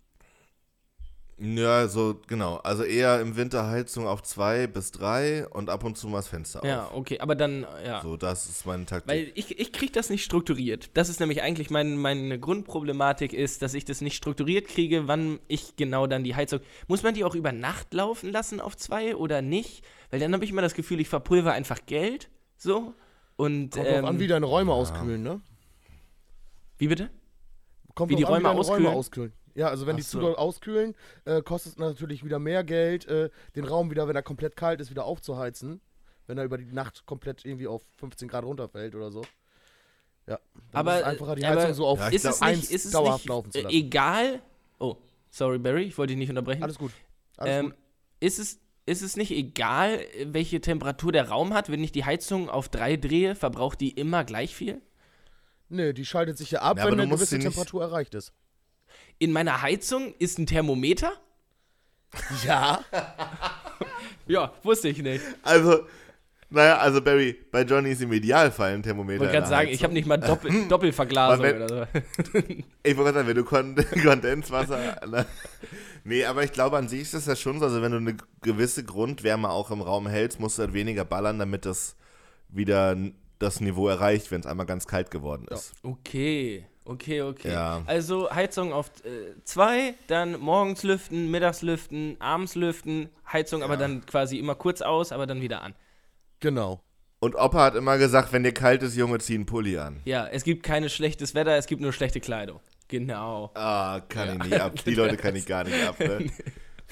[1.37, 2.57] Ja, so genau.
[2.57, 6.27] Also eher im Winter Heizung auf zwei bis drei und ab und zu mal das
[6.29, 6.93] Fenster Ja, auf.
[6.95, 8.01] okay, aber dann, ja.
[8.01, 9.11] So, das ist meine Taktik.
[9.11, 10.91] Weil ich, ich kriege das nicht strukturiert.
[10.93, 15.39] Das ist nämlich eigentlich mein, meine Grundproblematik ist, dass ich das nicht strukturiert kriege, wann
[15.47, 16.61] ich genau dann die Heizung.
[16.87, 19.83] Muss man die auch über Nacht laufen lassen auf zwei oder nicht?
[20.11, 22.29] Weil dann habe ich immer das Gefühl, ich verpulver einfach Geld.
[22.57, 22.93] So.
[23.35, 25.41] Und Kommt ähm, an, wie deine Räume auskühlen, ne?
[26.77, 27.09] wie bitte?
[27.93, 28.87] Kommt Wie die drauf an, Räume deine auskühlen?
[28.93, 29.33] auskühlen.
[29.55, 30.21] Ja, also wenn Ach die zu so.
[30.21, 34.21] doll auskühlen, äh, kostet es natürlich wieder mehr Geld, äh, den Raum wieder, wenn er
[34.21, 35.81] komplett kalt ist, wieder aufzuheizen.
[36.27, 39.21] Wenn er über die Nacht komplett irgendwie auf 15 Grad runterfällt oder so.
[40.27, 40.39] Ja.
[40.71, 42.91] Dann Aber, ist einfacher, die aber Heizung so auf Ja, Ist es nicht, ist es
[42.91, 43.75] dauerhaft nicht laufen zu äh, lassen.
[43.75, 44.41] egal?
[44.79, 44.97] Oh,
[45.29, 46.63] sorry Barry, ich wollte dich nicht unterbrechen.
[46.63, 46.91] Alles gut.
[47.37, 47.75] Alles ähm, gut.
[48.21, 51.69] ist, es, ist es nicht egal, welche Temperatur der Raum hat?
[51.69, 54.81] Wenn ich die Heizung auf drei drehe, verbraucht die immer gleich viel?
[55.69, 58.33] Nee, die schaltet sich ja ab, Ja, wenn eine gewisse Temperatur erreicht ist.
[59.19, 61.13] In meiner Heizung ist ein Thermometer?
[62.45, 62.79] Ja.
[64.27, 65.23] Ja, wusste ich nicht.
[65.43, 65.85] also,
[66.49, 69.15] naja, also Barry, bei Johnny ist im Idealfall ein Thermometer.
[69.15, 72.39] Ich wollte gerade sagen, ich habe nicht mal Doppel Doppelverglasung wenn- oder so.
[72.83, 74.99] Ich wollte gerade sagen, wenn du Kon Kondenswasser.
[75.07, 75.25] Na,
[76.03, 77.65] nee, aber ich glaube, an sich ist das ja schon so.
[77.65, 81.37] Also, wenn du eine gewisse Grundwärme auch im Raum hältst, musst du halt weniger ballern,
[81.37, 81.95] damit das
[82.49, 82.97] wieder
[83.37, 85.73] das Niveau erreicht, wenn es einmal ganz kalt geworden ist.
[85.83, 87.51] Okay, okay, okay.
[87.51, 87.83] Ja.
[87.85, 94.05] Also Heizung auf äh, zwei, dann morgens lüften, mittags lüften, abends lüften, Heizung aber dann
[94.05, 95.75] quasi immer kurz aus, aber dann wieder an.
[96.39, 96.81] Genau.
[97.19, 100.01] Und Opa hat immer gesagt, wenn dir kalt ist, Junge, zieh einen Pulli an.
[100.05, 102.59] Ja, es gibt kein schlechtes Wetter, es gibt nur schlechte Kleidung.
[102.87, 103.51] Genau.
[103.55, 104.73] Ah, kann ich nicht ab.
[104.85, 105.99] Die Leute kann ich gar nicht ab.
[105.99, 106.29] Ne?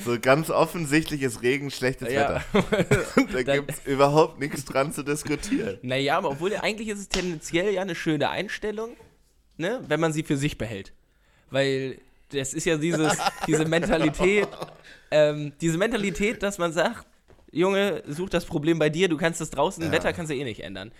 [0.03, 2.43] So ganz offensichtlich ist Regen schlechtes Ja.
[2.53, 3.03] Wetter.
[3.43, 5.77] da gibt es überhaupt nichts dran zu diskutieren.
[5.83, 8.95] Naja, aber obwohl eigentlich ist es tendenziell ja eine schöne Einstellung,
[9.57, 10.91] ne, wenn man sie für sich behält.
[11.49, 11.97] Weil
[12.29, 14.47] das ist ja dieses, diese Mentalität,
[15.11, 17.05] ähm, diese Mentalität, dass man sagt,
[17.51, 19.91] Junge, such das Problem bei dir, du kannst das draußen, Ja.
[19.91, 20.91] Wetter kannst du eh nicht ändern.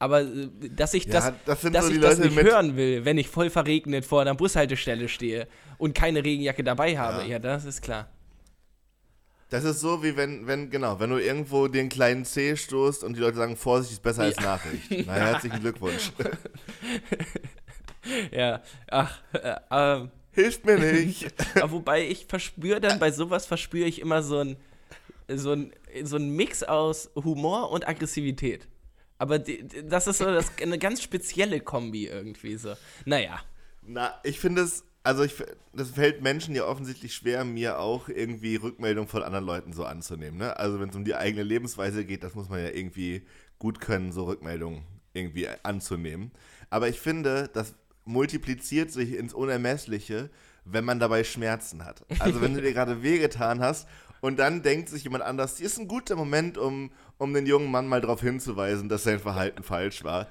[0.00, 2.76] Aber äh, dass ich Ja, das, das dass so ich die das Leute nicht hören
[2.76, 5.46] will, wenn ich voll verregnet vor einer Bushaltestelle stehe
[5.78, 7.28] und keine Regenjacke dabei habe, Ja.
[7.28, 8.08] ja, das ist klar.
[9.50, 13.16] Das ist so, wie wenn, wenn, genau, wenn du irgendwo den kleinen C stoßt und
[13.16, 14.42] die Leute sagen, Vorsicht ist besser als Ja.
[14.42, 15.06] Nachricht.
[15.06, 16.12] Na, herzlichen Glückwunsch.
[18.32, 21.32] Ja, ach, äh, ähm, Hilft mir nicht.
[21.70, 24.56] Wobei ich verspüre dann, bei sowas verspüre ich immer so ein,
[25.28, 25.72] so ein,
[26.04, 28.68] so ein Mix aus Humor und Aggressivität.
[29.18, 32.74] Aber die, das ist so das, eine ganz spezielle Kombi irgendwie so.
[33.04, 33.40] Naja.
[33.82, 35.34] Na, ich finde es, also ich,
[35.72, 40.38] das fällt Menschen ja offensichtlich schwer, mir auch irgendwie Rückmeldung von anderen Leuten so anzunehmen.
[40.38, 40.56] Ne?
[40.56, 43.22] Also wenn es um die eigene Lebensweise geht, das muss man ja irgendwie
[43.58, 46.30] gut können, so Rückmeldungen irgendwie anzunehmen.
[46.70, 50.30] Aber ich finde, das multipliziert sich ins Unermessliche,
[50.64, 52.04] wenn man dabei Schmerzen hat.
[52.18, 53.88] Also wenn du dir gerade wehgetan hast
[54.20, 57.70] und dann denkt sich jemand anders, hier ist ein guter Moment, um, um den jungen
[57.70, 60.28] Mann mal darauf hinzuweisen, dass sein Verhalten falsch war.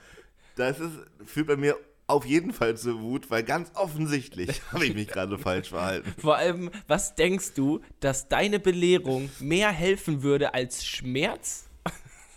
[0.56, 0.94] Das ist,
[1.26, 1.78] führt bei mir
[2.10, 6.14] auf jeden Fall zur Wut, weil ganz offensichtlich habe ich mich gerade falsch verhalten.
[6.20, 11.69] Vor allem, was denkst du, dass deine Belehrung mehr helfen würde als Schmerz?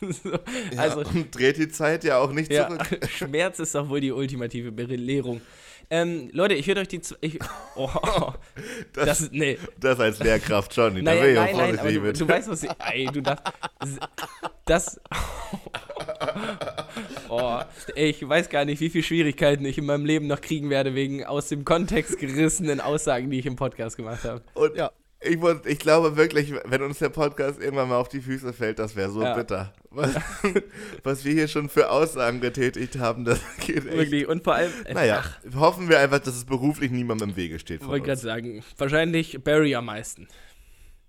[0.22, 0.32] so,
[0.76, 3.08] also, ja, und dreht die Zeit ja auch nicht ja, zurück.
[3.10, 5.40] Schmerz ist doch wohl die ultimative Belehrung.
[5.90, 7.00] Ähm, Leute, ich würde euch die.
[7.20, 7.38] Ich,
[7.76, 7.88] oh,
[8.92, 9.30] Das, das, das.
[9.30, 9.58] Nee.
[9.82, 10.94] als Lehrkraft schon.
[10.96, 12.70] Da Naja, bin ich auch nein, nein, aber du, du weißt, was ich.
[12.90, 13.44] Ey, du darfst.
[14.64, 15.00] Das.
[17.28, 17.60] Oh,
[17.94, 21.24] ich weiß gar nicht, wie viele Schwierigkeiten ich in meinem Leben noch kriegen werde, wegen
[21.24, 24.42] aus dem Kontext gerissenen Aussagen, die ich im Podcast gemacht habe.
[24.54, 24.92] Und Ja.
[25.24, 28.78] Ich, muss, ich glaube wirklich, wenn uns der Podcast irgendwann mal auf die Füße fällt,
[28.78, 29.34] das wäre so Ja.
[29.34, 29.72] bitter.
[29.94, 30.14] Was,
[31.02, 33.92] was wir hier schon für Aussagen getätigt haben, das geht echt.
[33.94, 34.26] Wirklich.
[34.26, 35.22] Und vor allem, äh, Naja,
[35.54, 37.84] hoffen wir einfach, dass es beruflich niemandem im Wege steht.
[37.86, 40.28] wollte gerade sagen, wahrscheinlich Barry am meisten.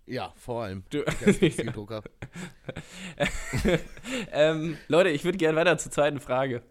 [0.06, 0.84] Ja, vor allem.
[0.90, 1.02] Du,
[1.74, 2.04] Drucker.
[4.34, 6.62] ähm, Leute, ich würde gerne weiter zur zweiten Frage.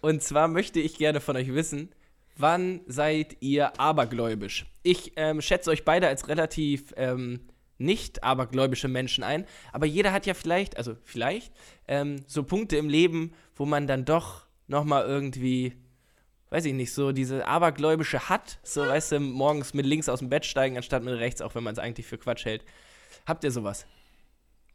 [0.00, 1.88] Und zwar möchte ich gerne von euch wissen,
[2.36, 4.66] wann seid ihr abergläubisch?
[4.82, 7.40] Ich ähm, schätze euch beide als relativ ähm,
[7.78, 11.52] nicht abergläubische Menschen ein, aber jeder hat ja vielleicht, also vielleicht,
[11.88, 15.74] ähm, so Punkte im Leben, wo man dann doch nochmal irgendwie,
[16.50, 20.28] weiß ich nicht, so diese abergläubische hat, so weißt du, morgens mit links aus dem
[20.28, 22.64] Bett steigen, anstatt mit rechts, auch wenn man es eigentlich für Quatsch hält.
[23.26, 23.86] Habt ihr sowas?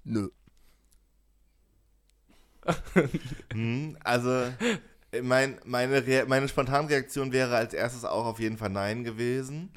[0.04, 0.30] Nö.
[3.54, 4.52] Hm, also,
[5.22, 9.72] mein, meine, Rea meine Spontanreaktion wäre als erstes auch auf jeden Fall Nein gewesen.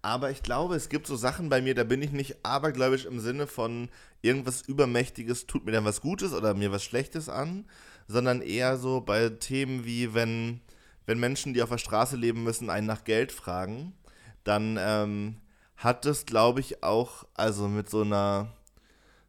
[0.00, 3.20] Aber ich glaube, es gibt so Sachen bei mir, da bin ich nicht abergläubisch im
[3.20, 3.88] Sinne von
[4.22, 7.64] irgendwas Übermächtiges tut mir dann was Gutes oder mir was Schlechtes an,
[8.06, 10.60] sondern eher so bei Themen wie, wenn,
[11.06, 13.92] wenn Menschen, die auf der Straße leben müssen, einen nach Geld fragen,
[14.44, 15.36] dann ähm,
[15.76, 18.52] hat das, glaube ich, auch also mit so einer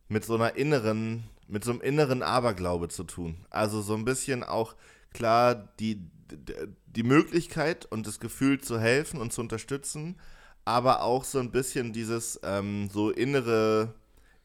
[0.09, 3.37] mit so einer inneren, mit so einem inneren Aberglaube zu tun.
[3.49, 4.75] Also so ein bisschen auch
[5.13, 6.01] klar die,
[6.85, 10.19] die Möglichkeit und das Gefühl zu helfen und zu unterstützen,
[10.65, 13.95] aber auch so ein bisschen dieses ähm, so innere,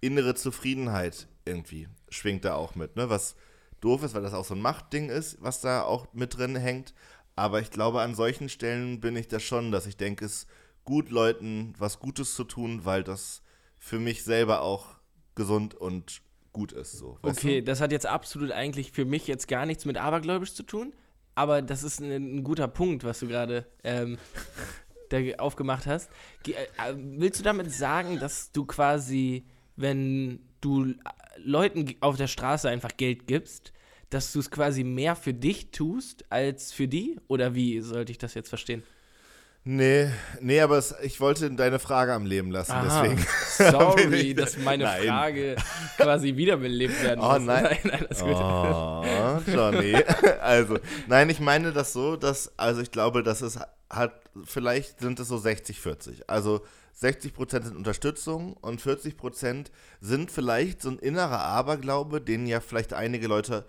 [0.00, 3.11] innere Zufriedenheit irgendwie schwingt da auch mit, ne?
[3.11, 3.37] Was
[3.81, 6.94] doof ist, weil das auch so ein Machtding ist, was da auch mit drin hängt.
[7.37, 10.48] Aber ich glaube, an solchen Stellen bin ich da schon, dass ich denke, es ist
[10.85, 13.42] gut, Leuten was Gutes zu tun, weil das
[13.79, 14.96] für mich selber auch
[15.35, 16.22] gesund und
[16.54, 16.92] gut ist.
[16.92, 17.64] So, Okay, Du?
[17.66, 20.94] das hat jetzt absolut eigentlich für mich jetzt gar nichts mit abergläubisch zu tun,
[21.34, 24.16] aber das ist ein, ein guter Punkt, was du gerade ähm,
[25.10, 26.08] da ge- aufgemacht hast.
[26.44, 29.44] Ge äh, äh, willst du damit sagen, dass du quasi,
[29.76, 30.94] wenn du
[31.36, 33.72] Leuten auf der Straße einfach Geld gibst,
[34.10, 37.18] dass du es quasi mehr für dich tust als für die?
[37.26, 38.82] Oder wie sollte ich das jetzt verstehen?
[39.66, 43.03] Nee, nee, aber es, ich wollte deine Frage am Leben lassen, Aha.
[43.03, 43.27] deswegen.
[43.57, 45.05] Sorry, ich- dass meine Nein.
[45.07, 45.57] Frage
[45.96, 47.42] quasi wiederbelebt werden Oh, muss.
[47.42, 47.79] nein.
[47.85, 48.35] nein, alles gut.
[48.35, 49.96] Oh, Johnny.
[50.42, 54.12] Also, nein, ich meine das so, dass, also ich glaube, dass es hat,
[54.44, 56.24] vielleicht sind es so 60-40.
[56.27, 56.61] Also
[57.00, 59.66] 60% sind Unterstützung und 40%
[60.03, 63.64] sind vielleicht so ein innerer Aberglaube, den ja vielleicht einige Leute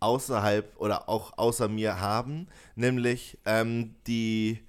[0.00, 4.60] außerhalb oder auch außer mir haben, nämlich ähm, die,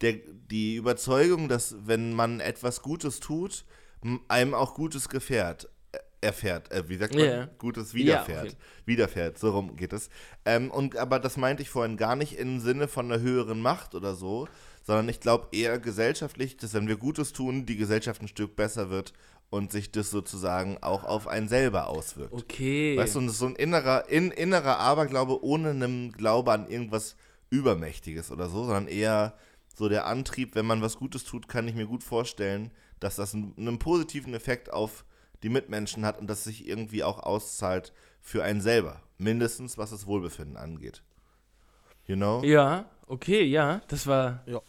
[0.00, 0.14] der,
[0.50, 3.64] die Überzeugung, dass wenn man etwas Gutes tut,
[4.28, 7.48] einem auch Gutes gefährt, äh, erfährt, äh, wie sagt man, Ja.
[7.58, 8.56] Gutes widerfährt, okay.
[8.84, 10.08] widerfährt, so rum geht es.
[10.44, 13.94] Ähm, und aber das meinte ich vorhin gar nicht im Sinne von einer höheren Macht
[13.94, 14.46] oder so,
[14.84, 18.88] sondern ich glaube eher gesellschaftlich, dass wenn wir Gutes tun, die Gesellschaft ein Stück besser
[18.88, 19.12] wird
[19.50, 22.32] und sich das sozusagen auch auf einen selber auswirkt.
[22.32, 22.96] Okay.
[22.96, 26.68] Weißt du, und das ist so ein innerer, in, innerer Aberglaube ohne einen Glaube an
[26.68, 27.16] irgendwas
[27.50, 29.34] Übermächtiges oder so, sondern eher
[29.78, 33.34] so der Antrieb, wenn man was Gutes tut, kann ich mir gut vorstellen, dass das
[33.34, 35.04] einen, einen positiven Effekt auf
[35.42, 39.00] die Mitmenschen hat und das sich irgendwie auch auszahlt für einen selber.
[39.18, 41.02] Mindestens was das Wohlbefinden angeht.
[42.06, 42.42] You know?
[42.44, 44.42] Ja, okay, ja, das war.
[44.46, 44.60] Ja.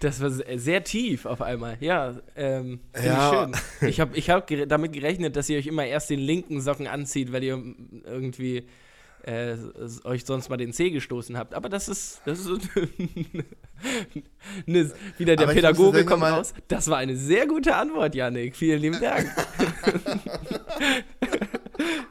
[0.00, 1.76] Das war se- sehr tief auf einmal.
[1.80, 3.50] Ja, ähm, Ja.
[3.50, 3.88] ich schön.
[3.88, 6.86] Ich habe ich hab gere damit gerechnet, dass ihr euch immer erst den linken Socken
[6.86, 7.62] anzieht, weil ihr
[8.04, 8.66] irgendwie
[9.28, 9.56] äh,
[10.04, 11.54] euch sonst mal den Zeh gestoßen habt.
[11.54, 12.48] Aber das ist, das ist
[14.66, 16.54] ne, wieder der Aber Pädagoge kommt raus.
[16.68, 18.56] Das war eine sehr gute Antwort, Janik.
[18.56, 19.28] Vielen lieben Dank.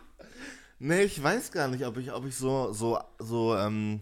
[0.80, 4.01] Nee, ich weiß gar nicht, ob ich, ob ich so, so, so ähm,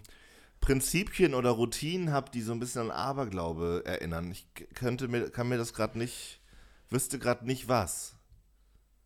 [0.59, 4.29] Prinzipien oder Routinen habe, die so ein bisschen an Aberglaube erinnern.
[4.31, 6.41] Ich könnte mir, kann mir das gerade nicht,
[6.89, 8.15] wüsste gerade nicht was.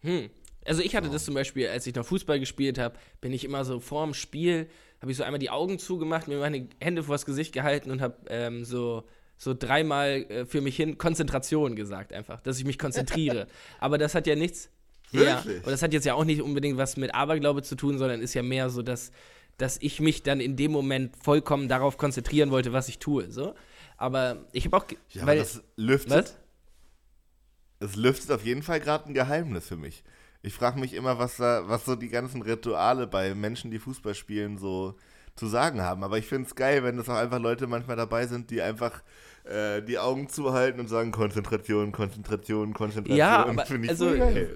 [0.02, 0.32] Hm.
[0.66, 3.64] Also ich hatte das zum Beispiel, als ich noch Fußball gespielt habe, bin ich immer
[3.66, 4.70] so vorm Spiel,
[5.02, 8.18] habe ich so einmal die Augen zugemacht, mir meine Hände vors Gesicht gehalten und habe
[8.28, 9.04] ähm, so,
[9.38, 13.48] so dreimal äh, für mich hin Konzentration gesagt einfach, dass ich mich konzentriere.
[13.80, 14.70] Aber das hat ja nichts.
[15.12, 18.22] Ja, und das hat jetzt ja auch nicht unbedingt was mit Aberglaube zu tun, sondern
[18.22, 19.12] ist ja mehr so, dass,
[19.58, 23.32] dass ich mich dann in dem Moment vollkommen darauf konzentrieren wollte, was ich tue.
[23.32, 23.56] So.
[23.98, 24.86] Aber ich habe auch.
[25.10, 27.90] Ja, weil, aber das lüftet, was?
[27.90, 30.04] es lüftet auf jeden Fall gerade ein Geheimnis für mich.
[30.42, 34.16] Ich frage mich immer, was da, was so die ganzen Rituale bei Menschen, die Fußball
[34.16, 34.96] spielen, so
[35.36, 36.04] zu sagen haben.
[36.04, 39.02] Aber ich finde es geil, wenn es auch einfach Leute manchmal dabei sind, die einfach
[39.46, 43.18] äh, die Augen zuhalten und sagen Konzentration, Konzentration, Konzentration.
[43.18, 44.48] Ja, aber Finde ich also, äh,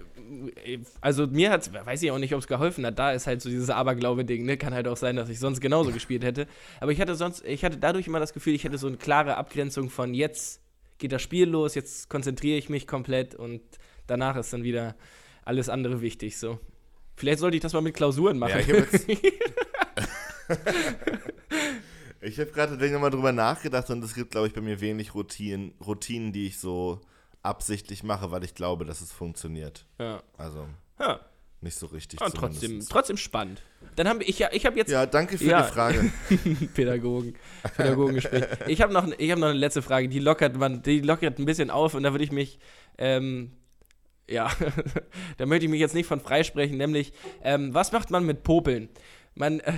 [1.01, 2.99] also mir hat weiß ich auch nicht, ob es geholfen hat.
[2.99, 4.57] Da ist halt so dieses Aberglaube-Ding, ne?
[4.57, 6.47] Kann halt auch sein, dass ich sonst genauso gespielt hätte.
[6.79, 9.37] Aber ich hatte sonst, ich hatte dadurch immer das Gefühl, ich hätte so eine klare
[9.37, 10.61] Abgrenzung von jetzt
[10.97, 13.61] geht das Spiel los, jetzt konzentriere ich mich komplett und
[14.07, 14.95] danach ist dann wieder
[15.45, 16.37] alles andere wichtig.
[16.37, 16.59] So.
[17.15, 18.51] Vielleicht sollte ich das mal mit Klausuren machen.
[18.51, 18.87] Ja, ich habe
[22.39, 25.73] habe gerade tatsächlich nochmal drüber nachgedacht und es gibt, glaube ich, bei mir wenig Routinen,
[25.85, 27.01] Routinen, die ich so
[27.41, 29.85] absichtlich mache, weil ich glaube, dass es funktioniert.
[29.99, 30.21] ja.
[30.37, 30.67] Also
[30.99, 31.19] ja.
[31.61, 32.21] nicht so richtig.
[32.21, 33.61] Aber trotzdem, trotzdem spannend.
[33.95, 35.63] Dann habe ich ja, ich habe jetzt Ja, danke für Ja.
[35.63, 36.11] die Frage.
[36.73, 37.35] Pädagogen,
[37.75, 38.45] Pädagogengespräch.
[38.67, 41.45] Ich habe noch, ich hab noch eine letzte Frage, die lockert, man, die lockert ein
[41.45, 42.59] bisschen auf und da würde ich mich,
[42.97, 43.51] ähm,
[44.29, 44.51] ja,
[45.37, 48.89] da möchte ich mich jetzt nicht von freisprechen, nämlich, ähm, was macht man mit Popeln?
[49.35, 49.73] Man, äh,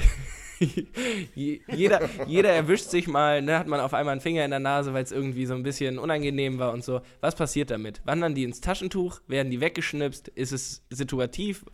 [1.35, 4.59] je- jeder, jeder erwischt sich mal, ne, hat man auf einmal einen Finger in der
[4.59, 7.01] Nase, weil es irgendwie so ein bisschen unangenehm war und so.
[7.21, 8.01] Was passiert damit?
[8.05, 9.19] Wandern die ins Taschentuch?
[9.27, 10.27] Werden die weggeschnipst?
[10.29, 11.65] Ist es situativ?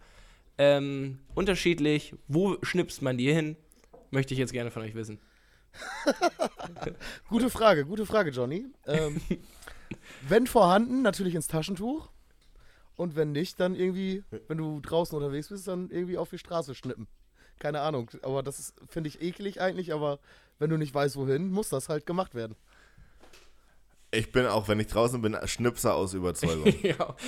[0.58, 2.14] Ähm, unterschiedlich?
[2.28, 3.56] Wo schnipst man die hin?
[4.12, 5.20] Möchte ich jetzt gerne von euch wissen.
[7.30, 8.66] Gute Frage, gute Frage, Johnny.
[8.86, 9.22] Ähm,
[10.28, 12.11] wenn vorhanden, natürlich ins Taschentuch.
[12.96, 16.76] Und wenn nicht, dann irgendwie, wenn du draußen unterwegs bist, dann irgendwie auf die Straße
[16.76, 17.08] schnippen.
[17.60, 20.20] Keine Ahnung, aber das finde ich, eklig eigentlich, aber
[20.60, 22.56] wenn du nicht weißt, wohin, muss das halt gemacht werden.
[24.12, 26.74] Ich bin auch, wenn ich draußen bin, Schnipser aus Überzeugung.
[26.84, 27.16] ja.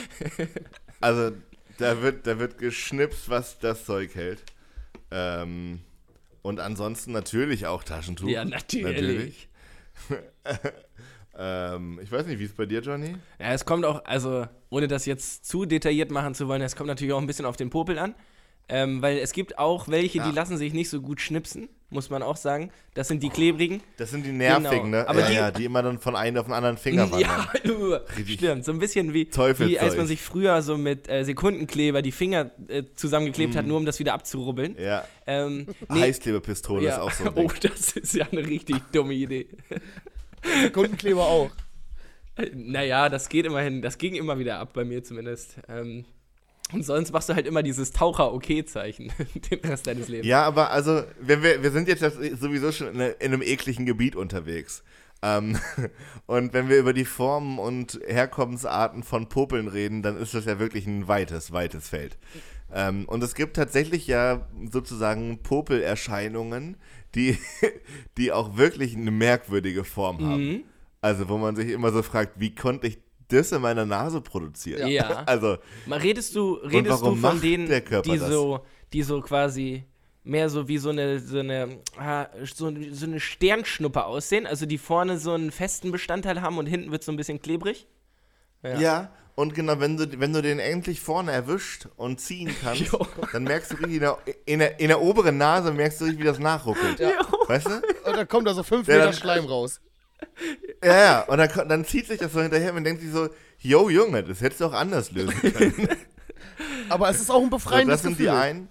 [1.02, 1.36] Also,
[1.80, 4.41] da wird, da wird geschnipst, was das Zeug hält.
[5.12, 5.82] Ähm,
[6.41, 8.30] und ansonsten natürlich auch Taschentuch.
[8.30, 9.49] ja, natürlich.
[11.38, 13.15] ähm, ich weiß nicht, wie ist bei dir, Johnny?
[13.39, 16.88] Ja, es kommt auch, also ohne das jetzt zu detailliert machen zu wollen, es kommt
[16.88, 18.15] natürlich auch ein bisschen auf den Popel an.
[18.69, 20.30] Ähm, weil es gibt auch welche, Ja.
[20.30, 22.72] die lassen sich nicht so gut schnipsen, muss man auch sagen.
[22.93, 23.82] Das sind die klebrigen.
[23.98, 25.00] Das sind die nervigen, Genau.
[25.00, 25.08] ne?
[25.10, 27.19] Aber ja, die- ja, die immer dann von einem auf den anderen Finger wandern.
[27.19, 28.63] Ja, stimmt.
[28.63, 32.52] So ein bisschen wie, wie als man sich früher so mit äh, Sekundenkleber die Finger
[32.69, 33.58] äh, zusammengeklebt Mhm.
[33.58, 34.78] hat, nur um das wieder abzurubbeln.
[34.80, 35.04] Ja.
[35.28, 37.52] Ähm, Heißklebepistole ist auch so ein Ding.
[37.52, 39.48] Oh, das ist ja eine richtig dumme Idee.
[40.62, 41.51] Sekundenkleber auch.
[42.53, 45.58] Naja, das geht immerhin, das ging immer wieder ab, bei mir zumindest.
[45.67, 46.06] Ähm,
[46.71, 49.12] und sonst machst du halt immer dieses Taucher-Okay-Zeichen
[49.51, 50.27] den Rest deines Lebens.
[50.27, 52.01] Ja, aber also, wenn wir, wir sind jetzt
[52.39, 54.84] sowieso schon in, in einem ekligen Gebiet unterwegs.
[55.21, 55.60] Ähm,
[56.25, 60.60] und wenn wir über die Formen und Herkommensarten von Popeln reden, dann ist das ja
[60.60, 62.17] wirklich ein weites, weites Feld.
[62.73, 66.77] Ähm, und es gibt tatsächlich ja sozusagen Popelerscheinungen,
[67.13, 67.38] die,
[68.17, 70.47] die auch wirklich eine merkwürdige Form haben.
[70.47, 70.63] Mhm.
[71.01, 74.88] Also, wo man sich immer so fragt, wie konnte ich das in meiner Nase produzieren?
[74.89, 75.23] Ja.
[75.27, 78.29] Also, Mal redest du, redest du von denen, die das?
[78.29, 79.83] so, die so quasi
[80.23, 81.79] mehr so wie so eine, so eine,
[82.43, 86.91] so, so eine Sternschnuppe aussehen, also die vorne so einen festen Bestandteil haben und hinten
[86.91, 87.88] wird so ein bisschen klebrig?
[88.63, 88.79] Ja.
[89.36, 93.06] Und genau, wenn du, wenn du den endlich vorne erwischt und ziehen kannst, Jo.
[93.32, 96.22] dann merkst du richtig, in der, in, der, in der oberen Nase merkst du richtig,
[96.22, 97.00] wie das nachruckelt.
[97.48, 97.76] Weißt du?
[98.06, 99.80] Und dann kommt da so fünf Ja, Meter dann- Schleim raus.
[100.84, 101.22] Ja, ja.
[101.24, 104.24] Und dann, dann zieht sich das so hinterher und man denkt sich so, yo Junge,
[104.24, 105.89] das hättest du auch anders lösen können.
[106.89, 108.26] Aber es ist auch ein So, befreiendes das sind Gefühl.
[108.26, 108.67] die einen.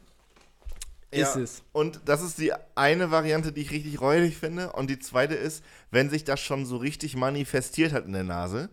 [1.10, 1.42] Ist Ja.
[1.42, 1.62] es.
[1.72, 4.72] Und das ist die eine Variante, die ich richtig räudig finde.
[4.72, 8.70] Und die zweite ist, wenn sich das schon so richtig manifestiert hat in der Nase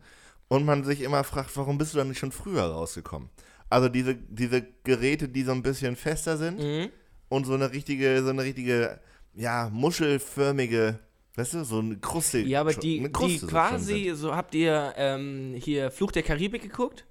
[0.50, 3.30] und man sich immer fragt, warum bist du dann nicht schon früher rausgekommen?
[3.70, 6.90] Also diese, diese Geräte, die so ein bisschen fester sind Mhm.
[7.30, 9.00] und so eine richtige, so eine richtige,
[9.36, 11.00] ja, muschelförmige,
[11.36, 12.40] weißt du, so eine Kruste.
[12.40, 16.24] Ja, aber die, die Kruste so schon quasi, so habt ihr ähm, hier Fluch der
[16.24, 17.06] Karibik geguckt?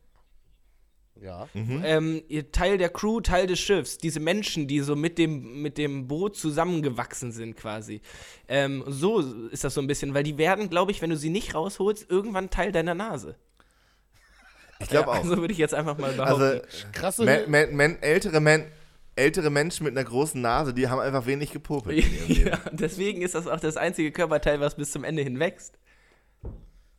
[1.22, 1.48] Ja.
[1.52, 1.83] Mhm.
[1.85, 6.07] Ähm, Teil der Crew, Teil des Schiffs, diese Menschen, die so mit dem, mit dem
[6.07, 8.00] Boot zusammengewachsen sind quasi.
[8.46, 11.31] Ähm, so ist das so ein bisschen, weil die werden, glaube ich, wenn du sie
[11.31, 13.37] nicht rausholst, irgendwann Teil deiner Nase.
[14.81, 15.24] Ich glaube ja, auch.
[15.24, 16.42] Also würde ich jetzt einfach mal behaupten.
[16.42, 16.61] Also,
[16.92, 18.66] Krasse men, men, men, ältere, men,
[19.16, 22.04] ältere Menschen mit einer großen Nase, die haben einfach wenig gepopelt.
[22.28, 25.78] ja, deswegen ist das auch das einzige Körperteil, was bis zum Ende hin wächst.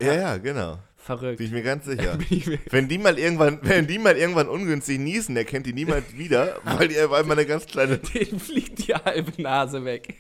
[0.02, 0.80] Ja, ja, genau.
[1.02, 1.38] Verrückt.
[1.38, 2.18] Bin ich mir ganz sicher.
[2.30, 6.16] Mir- Wenn die mal irgendwann, wenn die mal irgendwann ungünstig niesen, der kennt die niemals
[6.18, 7.98] wieder, weil die weil mal eine ganz kleine.
[8.14, 10.16] Den fliegt die halbe Nase weg.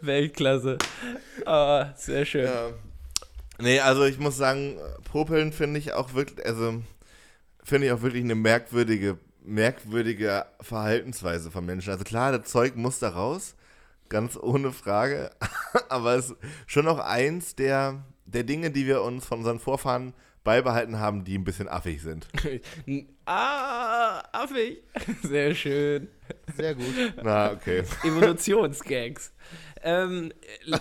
[0.00, 0.78] Weltklasse.
[1.46, 2.44] Ah, sehr schön.
[2.46, 2.70] Ja.
[3.58, 6.82] Nee, also ich muss sagen, Popeln finde ich auch wirklich, also
[7.62, 11.90] finde ich auch wirklich eine merkwürdige, merkwürdige Verhaltensweise von Menschen.
[11.92, 13.54] Also klar, das Zeug muss da raus,
[14.08, 15.30] ganz ohne Frage,
[15.90, 20.14] aber es ist schon auch eins der, der Dinge, die wir uns von unseren Vorfahren
[20.44, 22.26] beibehalten haben, die ein bisschen affig sind.
[23.26, 24.78] ah, affig.
[25.22, 26.08] Sehr schön.
[26.56, 26.94] Sehr gut.
[27.22, 27.82] Na, okay.
[28.04, 29.32] Evolutionsgags.
[29.82, 30.32] ähm,
[30.66, 30.78] äh,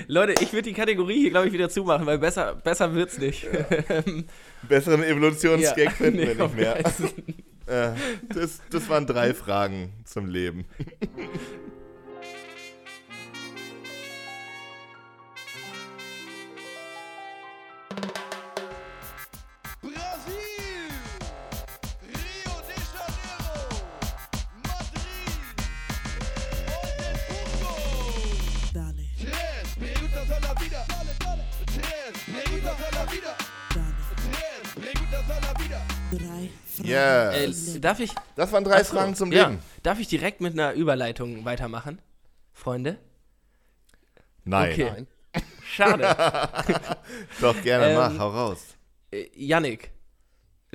[0.06, 3.46] Leute, ich würde die Kategorie hier, glaube ich, wieder zumachen, weil besser, besser wird's nicht.
[3.88, 4.24] Ähm,
[4.68, 6.78] Besseren Evolutionsgag finden nee, wir nicht mehr.
[7.66, 7.92] Äh,
[8.34, 10.66] das, das waren drei Fragen zum Leben.
[37.00, 37.34] Fragen.
[37.36, 37.80] Äh, Yes.
[37.80, 38.10] darf ich.
[38.36, 39.48] Das waren drei Ach so, Fragen zum ja.
[39.48, 39.60] Leben.
[39.82, 42.00] Darf ich direkt mit einer Überleitung weitermachen,
[42.52, 42.98] Freunde?
[44.44, 44.72] Nein.
[44.72, 44.90] Okay.
[44.92, 45.06] Nein.
[45.66, 46.16] Schade.
[47.40, 48.60] Doch, gerne, Ähm, mach, hau raus.
[49.10, 49.90] äh, Yannick,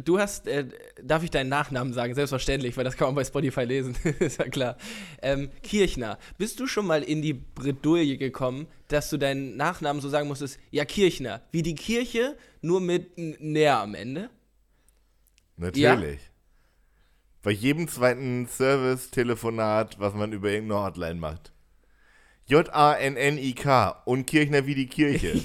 [0.04, 0.66] du hast, äh,
[1.02, 2.14] darf ich deinen Nachnamen sagen?
[2.16, 4.76] Selbstverständlich, weil das kann man bei Spotify lesen, ist ja klar.
[5.22, 10.10] Ähm, Kirchner, bist du schon mal in die Bredouille gekommen, dass du deinen Nachnamen so
[10.10, 14.30] sagen musstest, ja, Kirchner, wie die Kirche, nur mit näher am Ende?
[15.60, 16.20] Natürlich.
[17.42, 21.54] Bei jedem zweiten Service-Telefonat, was man über irgendeine Hotline macht.
[22.48, 25.40] J-A-N-N-I-K und Kirchner wie die Kirche.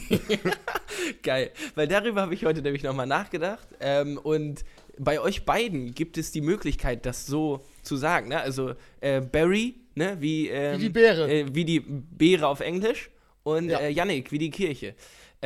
[1.23, 3.67] Geil, weil darüber habe ich heute nämlich nochmal nachgedacht.
[3.81, 4.65] Ähm, und
[4.99, 8.29] bei euch beiden gibt es die Möglichkeit, das so zu sagen.
[8.29, 8.41] Ne?
[8.41, 10.17] Also äh, Barry, ne?
[10.21, 11.31] wie, ähm, Wie die Beere.
[11.31, 13.11] Äh, wie die Beere auf Englisch.
[13.43, 13.81] Und Ja.
[13.81, 14.95] äh, Yannick, wie die Kirche.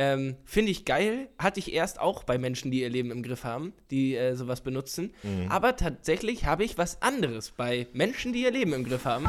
[0.01, 1.27] Ähm, Finde ich geil.
[1.37, 4.61] Hatte ich erst auch bei Menschen, die ihr Leben im Griff haben, die äh, sowas
[4.61, 5.13] benutzen.
[5.49, 9.25] Aber tatsächlich habe ich was anderes bei Menschen, die ihr Leben im Griff haben.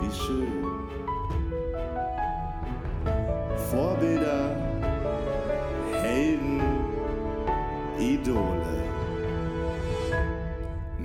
[0.00, 0.64] Wie schön.
[3.70, 4.56] Vorbilder,
[6.02, 6.60] Helden,
[8.00, 8.82] Idole.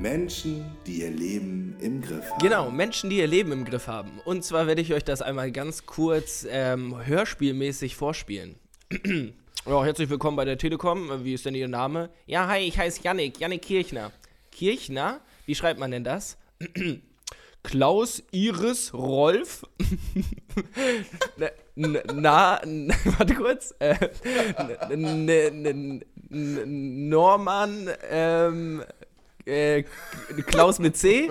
[0.01, 2.39] Menschen, die ihr Leben im Griff haben.
[2.41, 4.21] Genau, Menschen, die ihr Leben im Griff haben.
[4.23, 8.55] Und zwar werde ich euch das einmal ganz kurz ähm, hörspielmäßig vorspielen.
[9.65, 11.25] ja, herzlich willkommen bei der Telekom.
[11.25, 12.09] Wie ist denn Ihr Name?
[12.27, 14.11] Ja, hi, ich heiße Yannick, Yannick Kirchner.
[14.53, 15.19] Kirchner?
[15.45, 16.37] Wie schreibt man denn das?
[17.63, 19.63] Klaus Iris Rolf.
[21.75, 23.75] N- n- Na, n- warte kurz.
[23.79, 23.95] Äh,
[24.89, 28.83] n- n- n- Norman, ähm,
[29.45, 29.83] äh,
[30.47, 31.29] Klaus mit C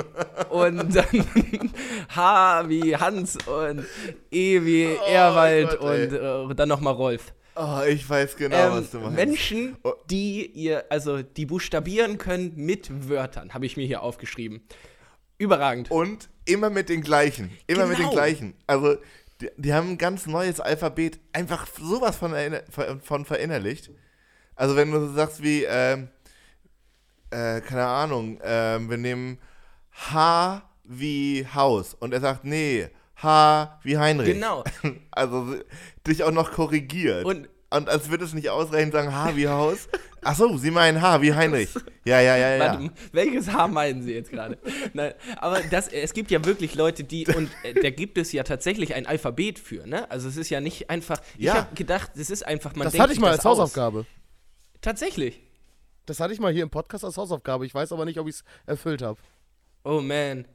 [0.51, 1.27] und dann
[2.15, 3.85] H wie Hans und
[4.31, 7.33] E wie Erwald Gott, und äh, dann nochmal Rolf.
[7.57, 9.17] Oh, ich weiß genau, Ähm, was du meinst.
[9.17, 9.93] Menschen, Oh.
[10.09, 14.63] die ihr, also die buchstabieren können mit Wörtern, habe ich mir hier aufgeschrieben.
[15.39, 15.91] Überragend.
[15.91, 17.51] Und immer mit den gleichen.
[17.67, 18.13] Immer mit den Genau.
[18.13, 18.55] gleichen.
[18.67, 18.97] Also,
[19.41, 21.19] die, die haben ein ganz neues Alphabet.
[21.33, 22.33] Einfach sowas von
[23.03, 23.91] von verinnerlicht.
[24.57, 26.09] Also, wenn du so sagst wie, ähm,
[27.31, 29.39] äh, keine Ahnung, ähm, wir nehmen
[29.93, 31.95] H wie Haus.
[31.95, 34.35] Und er sagt, nee, H wie Heinrich.
[34.35, 34.65] Genau.
[35.11, 35.57] Also,
[36.07, 37.25] dich auch noch korrigiert.
[37.25, 39.89] Und- und als würde es nicht ausreichen, sagen H wie Haus.
[40.23, 41.69] Ach so, Sie meinen H wie Heinrich.
[42.07, 42.61] Ja, ja, ja, ja.
[42.61, 44.57] Warte, welches Haar meinen Sie jetzt gerade?
[44.95, 48.43] Nein, aber das, es gibt ja wirklich Leute, die, und äh, da gibt es ja
[48.43, 50.11] tatsächlich ein Alphabet für, ne?
[50.11, 51.57] Also es ist ja nicht einfach, ich Ja.
[51.57, 53.59] habe gedacht, es ist einfach, man Das denkt hatte ich mal als aus.
[53.59, 54.07] Hausaufgabe.
[54.81, 55.43] Tatsächlich.
[56.09, 57.67] Das hatte ich mal hier im Podcast als Hausaufgabe.
[57.67, 59.19] Ich weiß aber nicht, ob ich es erfüllt habe.
[59.85, 60.47] Oh man.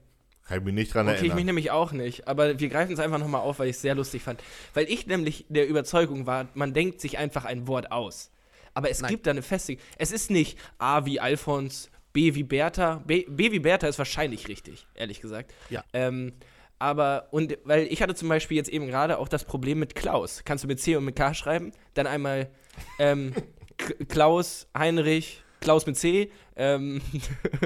[0.47, 1.45] Kann ich mich nicht dran Okay, ich mich erinnern.
[1.45, 2.27] nämlich auch nicht.
[2.27, 4.41] Aber wir greifen es einfach nochmal auf, weil ich es sehr lustig fand.
[4.73, 8.31] Weil ich nämlich der Überzeugung war, man denkt sich einfach ein Wort aus.
[8.73, 9.77] Aber es gibt da eine feste.
[9.99, 13.03] Es ist nicht A wie Alfons, B wie Bertha.
[13.05, 15.53] B, B wie Bertha ist wahrscheinlich richtig, ehrlich gesagt.
[15.69, 15.83] Ja.
[15.93, 16.33] Ähm,
[16.79, 20.41] aber, und weil ich hatte zum Beispiel jetzt eben gerade auch das Problem mit Klaus.
[20.43, 21.71] Kannst du mit C und mit K schreiben?
[21.93, 22.49] Dann einmal
[22.97, 23.33] ähm,
[24.07, 26.29] Klaus, Heinrich, Klaus mit C.
[26.55, 27.01] Ähm,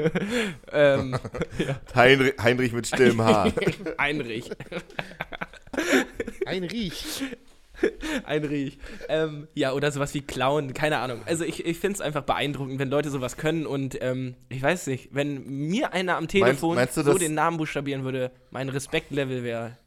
[0.71, 1.17] ähm,
[1.95, 3.51] Heinrich, Heinrich mit stillem Haar.
[3.99, 4.49] Heinrich.
[6.45, 7.23] Ein Riech.
[8.25, 8.79] Heinrich.
[9.09, 11.21] Ähm, ja, oder sowas wie Clown, keine Ahnung.
[11.25, 14.87] Also ich, ich finde es einfach beeindruckend, wenn Leute sowas können und ähm, ich weiß
[14.87, 19.43] nicht, wenn mir einer am Telefon meinst du, so den Namen buchstabieren würde, mein Respektlevel
[19.43, 19.77] wäre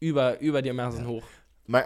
[0.00, 1.24] über, über die Maßen hoch.
[1.66, 1.84] Me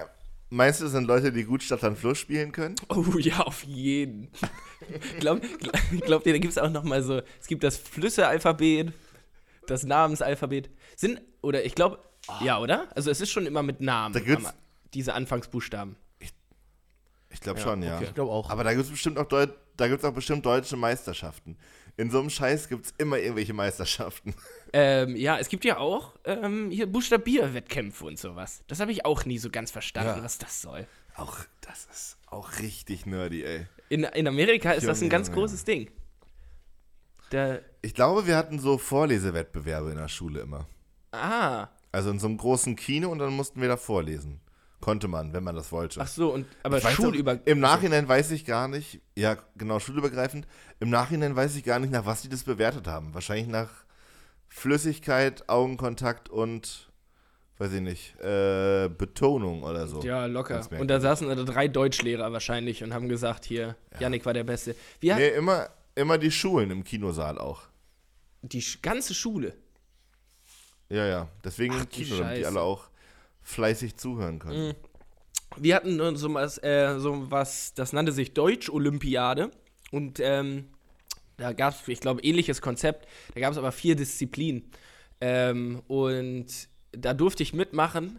[0.51, 2.75] meinst du, es sind Leute, die gut Stadt an Fluss spielen können?
[2.89, 4.29] Oh ja, auf jeden.
[5.19, 8.93] Glaub, glaub, glaubt ihr, da gibt es auch noch mal so, es gibt das Flüsse-Alphabet,
[9.67, 10.71] das Namensalphabet.
[10.97, 11.99] Sind, oder ich glaube,
[12.43, 12.89] ja, oder?
[12.95, 14.53] Also es ist schon immer mit Namen, Da gibt's- am-
[14.93, 15.97] diese Anfangsbuchstaben.
[17.31, 17.97] Ich glaube Ja, schon, ja.
[17.97, 18.05] okay.
[18.05, 18.49] Ich glaube auch.
[18.51, 21.57] Aber da gibt es bestimmt auch Deut da gibt's auch bestimmt deutsche Meisterschaften.
[21.97, 24.35] In so einem Scheiß gibt es immer irgendwelche Meisterschaften.
[24.77, 28.65] Ähm, ja, es gibt ja auch ähm, hier Buchstabierwettkämpfe und sowas.
[28.67, 30.25] Das habe ich auch nie so ganz verstanden, Ja.
[30.25, 30.89] was das soll.
[31.15, 33.67] Auch, das ist auch richtig nerdy, ey.
[33.89, 35.39] In, in Amerika ist das ein Junge, ganz Junge.
[35.43, 35.93] großes Ding.
[37.31, 40.67] Da, Ich glaube, wir hatten so Vorlesewettbewerbe in der Schule immer.
[41.13, 44.41] ah, Also in so einem großen Kino und dann mussten wir da vorlesen.
[44.85, 45.99] Konnte man, wenn man das wollte.
[45.99, 47.33] ach so, und, aber Ich weiß schulüber...
[47.41, 50.47] auch, Im Nachhinein weiß ich gar nicht, ja, genau, schulübergreifend.
[50.79, 53.15] Im Nachhinein weiß ich gar nicht, nach was die das bewertet haben.
[53.15, 53.71] Wahrscheinlich nach
[54.47, 56.93] Flüssigkeit, Augenkontakt und,
[57.57, 60.03] weiß ich nicht, äh, Betonung oder so.
[60.03, 60.61] Ja, locker.
[60.79, 64.77] Und da saßen da drei Deutschlehrer wahrscheinlich und haben gesagt, hier, Yannick war der Beste.
[65.01, 67.63] Wir Nee, immer, immer die Schulen im Kinosaal auch.
[68.43, 69.55] die ganze Schule.
[70.91, 71.29] Ja, ja.
[71.43, 72.91] Deswegen Ach, die Kino, die alle auch
[73.45, 74.75] fleißig zuhören können.
[75.57, 79.51] wir hatten so was, äh, so was, das nannte sich Deutsch-Olympiade.
[79.93, 80.65] Und ähm,
[81.37, 83.07] da gab es, ich glaube, ähnliches Konzept.
[83.35, 84.71] Da gab es aber vier Disziplinen.
[85.21, 86.47] Ähm, und
[86.93, 88.19] da durfte ich mitmachen.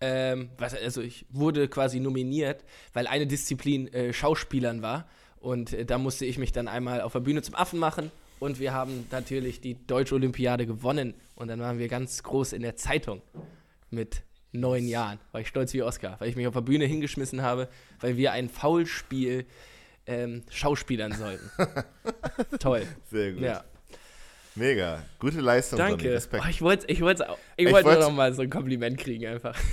[0.00, 5.08] Ähm, was, also ich wurde quasi nominiert, weil eine Disziplin äh, Schauspielern war.
[5.40, 8.10] Und äh, da musste ich mich dann einmal auf der Bühne zum Affen machen.
[8.40, 11.14] Und wir haben natürlich die Deutsche Olympiade gewonnen.
[11.34, 13.22] Und dann waren wir ganz groß in der Zeitung
[13.90, 14.22] mit
[14.52, 15.18] neun Jahren.
[15.32, 17.68] War ich stolz wie Oscar, weil ich mich auf der Bühne hingeschmissen habe,
[18.00, 19.46] weil wir ein Foulspiel
[20.06, 21.50] ähm, schauspielern sollten.
[22.58, 22.86] Toll.
[23.10, 23.42] Sehr gut.
[23.42, 23.64] Ja.
[24.54, 25.02] Mega.
[25.18, 25.78] Gute Leistung.
[25.78, 26.12] Danke.
[26.12, 26.42] Respekt.
[26.44, 27.26] Oh, ich wollte ich wollte
[27.56, 29.56] ich Ich wollte wollt- noch mal so ein Kompliment kriegen einfach.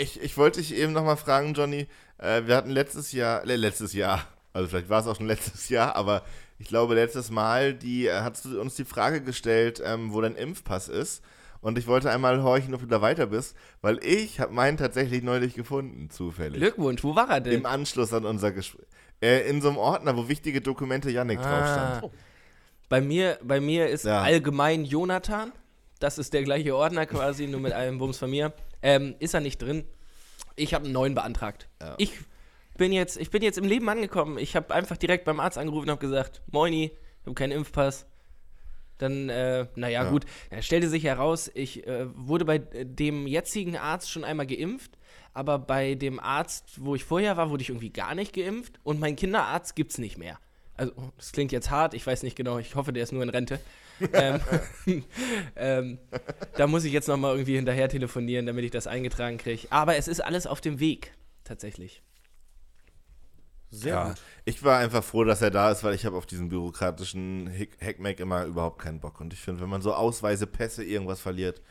[0.00, 1.88] Ich, ich wollte dich eben nochmal fragen, Johnny.
[2.18, 5.68] Äh, wir hatten letztes Jahr, äh, letztes Jahr, also vielleicht war es auch schon letztes
[5.70, 6.24] Jahr, aber
[6.60, 10.36] ich glaube, letztes Mal die, äh, hast du uns die Frage gestellt, ähm, wo dein
[10.36, 11.20] Impfpass ist.
[11.60, 15.22] Und ich wollte einmal horchen, ob du da weiter bist, weil ich habe meinen tatsächlich
[15.22, 16.60] neulich gefunden, zufällig.
[16.60, 17.52] Glückwunsch, wo war er denn?
[17.54, 18.86] Im Anschluss an unser Gespräch.
[19.20, 22.04] Äh, in so einem Ordner, wo wichtige Dokumente Yannick drauf stand.
[22.04, 22.10] Ah.
[22.88, 24.22] Bei mir, bei mir ist Ja.
[24.22, 25.52] allgemein Jonathan.
[25.98, 28.52] Das ist der gleiche Ordner quasi, nur mit einem Bums von mir.
[28.82, 29.84] Ähm, ist er nicht drin.
[30.54, 31.68] Ich habe einen neuen beantragt.
[31.82, 31.94] Ja.
[31.98, 32.12] Ich
[32.76, 34.38] bin jetzt, ich bin jetzt im Leben angekommen.
[34.38, 38.06] Ich habe einfach direkt beim Arzt angerufen und habe gesagt, Moini, ich habe keinen Impfpass.
[38.98, 40.10] Dann, äh, naja, Ja.
[40.10, 40.24] gut.
[40.50, 44.98] Er stellte sich heraus, ich äh, wurde bei äh, dem jetzigen Arzt schon einmal geimpft,
[45.34, 48.98] aber bei dem Arzt, wo ich vorher war, wurde ich irgendwie gar nicht geimpft und
[49.00, 50.38] mein Kinderarzt gibt es nicht mehr.
[50.74, 53.30] Also, das klingt jetzt hart, ich weiß nicht genau, ich hoffe, der ist nur in
[53.30, 53.58] Rente.
[54.12, 54.40] ähm,
[55.56, 55.98] ähm,
[56.56, 59.66] da muss ich jetzt nochmal irgendwie hinterher telefonieren, damit ich das eingetragen kriege.
[59.70, 61.12] Aber es ist alles auf dem Weg,
[61.44, 62.02] tatsächlich.
[63.70, 64.16] Sehr Ja, gut.
[64.44, 67.50] ich war einfach froh, dass er da ist, weil ich habe auf diesen bürokratischen
[67.80, 69.20] Hackmack immer überhaupt keinen Bock.
[69.20, 71.62] Und ich finde, wenn man so Ausweise, Pässe, irgendwas verliert,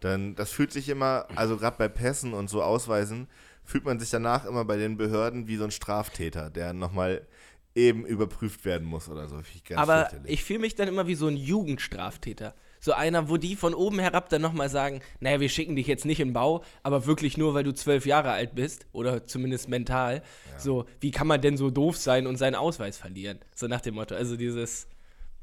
[0.00, 3.28] dann, das fühlt sich immer, also gerade bei Pässen und so Ausweisen,
[3.64, 7.26] fühlt man sich danach immer bei den Behörden wie so ein Straftäter, der nochmal
[7.74, 9.40] eben überprüft werden muss oder so.
[9.40, 12.54] Ich Aber ich fühle mich dann immer wie so ein Jugendstraftäter.
[12.82, 16.06] So einer, wo die von oben herab dann nochmal sagen, naja, wir schicken dich jetzt
[16.06, 20.22] nicht in Bau, aber wirklich nur, weil du zwölf Jahre alt bist oder zumindest mental.
[20.56, 23.38] So, wie kann man denn so doof sein und seinen Ausweis verlieren?
[23.54, 24.14] So nach dem Motto.
[24.14, 24.86] Also dieses,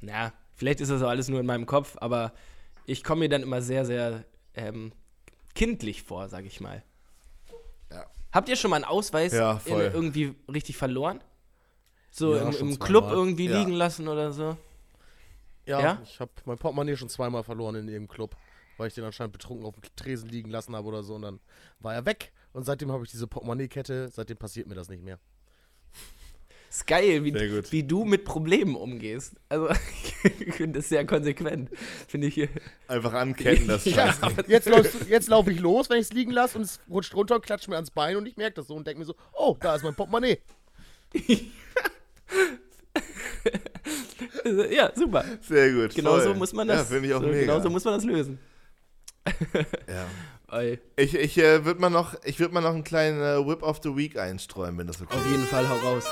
[0.02, 2.34] na, vielleicht ist das auch alles nur in meinem Kopf, aber
[2.88, 4.24] ich komme mir dann immer sehr, sehr
[4.56, 4.92] ähm,
[5.54, 6.82] kindlich vor, sag ich mal.
[7.92, 8.06] Ja.
[8.32, 11.22] Habt ihr schon mal einen Ausweis Ja, irgendwie richtig verloren?
[12.10, 13.18] So Ja, im, im Club zweimal.
[13.18, 13.60] irgendwie Ja.
[13.60, 14.58] liegen lassen oder so?
[15.68, 16.02] Ja, Ja?
[16.04, 18.36] ich habe mein Portemonnaie schon zweimal verloren in irgendeinem Club,
[18.78, 21.40] weil ich den anscheinend betrunken auf dem Tresen liegen lassen habe oder so und dann
[21.80, 22.32] war er weg.
[22.54, 25.20] Und seitdem habe ich diese Portemonnaie-Kette, seitdem passiert mir das nicht mehr.
[26.70, 29.36] Ist geil, wie, wie du mit Problemen umgehst.
[29.48, 29.70] Also,
[30.40, 31.70] ich finde das sehr konsequent.
[32.08, 32.50] Finde ich hier.
[32.90, 34.46] Einfach anketten, das Ja, Scheißding.
[34.50, 34.70] jetzt,
[35.08, 37.68] jetzt laufe ich los, wenn ich es liegen lasse und es rutscht runter und klatscht
[37.70, 39.84] mir ans Bein und ich merke das so und denke mir so, oh, da ist
[39.84, 40.40] mein Portemonnaie.
[44.44, 45.24] Also, ja, super.
[45.42, 45.96] Sehr gut.
[45.96, 46.78] Genau so muss man das.
[46.78, 47.42] Ja, finde ich auch so, mega.
[47.42, 48.40] Genau so muss man das lösen.
[49.88, 50.06] ja.
[50.96, 53.82] Ich, ich äh, würde mal noch, ich würde mal noch einen kleinen äh, Whip of
[53.84, 55.32] the Week einstreuen, wenn das okay auf ist.
[55.32, 56.06] jeden Fall, hau raus.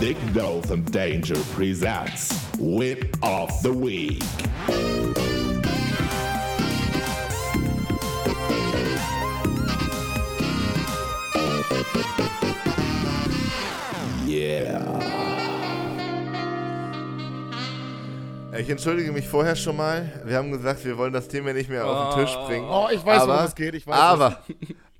[0.00, 0.16] Dick
[0.70, 4.22] and Danger presents Whip of the Week.
[14.28, 15.00] Yeah.
[18.58, 20.20] Ich entschuldige mich vorher schon mal.
[20.26, 22.66] Wir haben gesagt, wir wollen das Thema nicht mehr auf den Tisch bringen.
[22.68, 24.42] Oh, ich weiß, aber, worum es geht, ich weiß aber,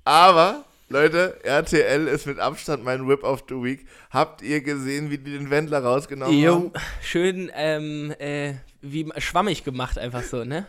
[0.03, 3.85] aber, Leute, RTL ist mit Abstand mein Whip of the Week.
[4.09, 6.71] Habt ihr gesehen, wie die den Wendler rausgenommen Jo, haben?
[7.03, 10.65] schön, ähm, äh, wie schwammig gemacht, einfach so, ne?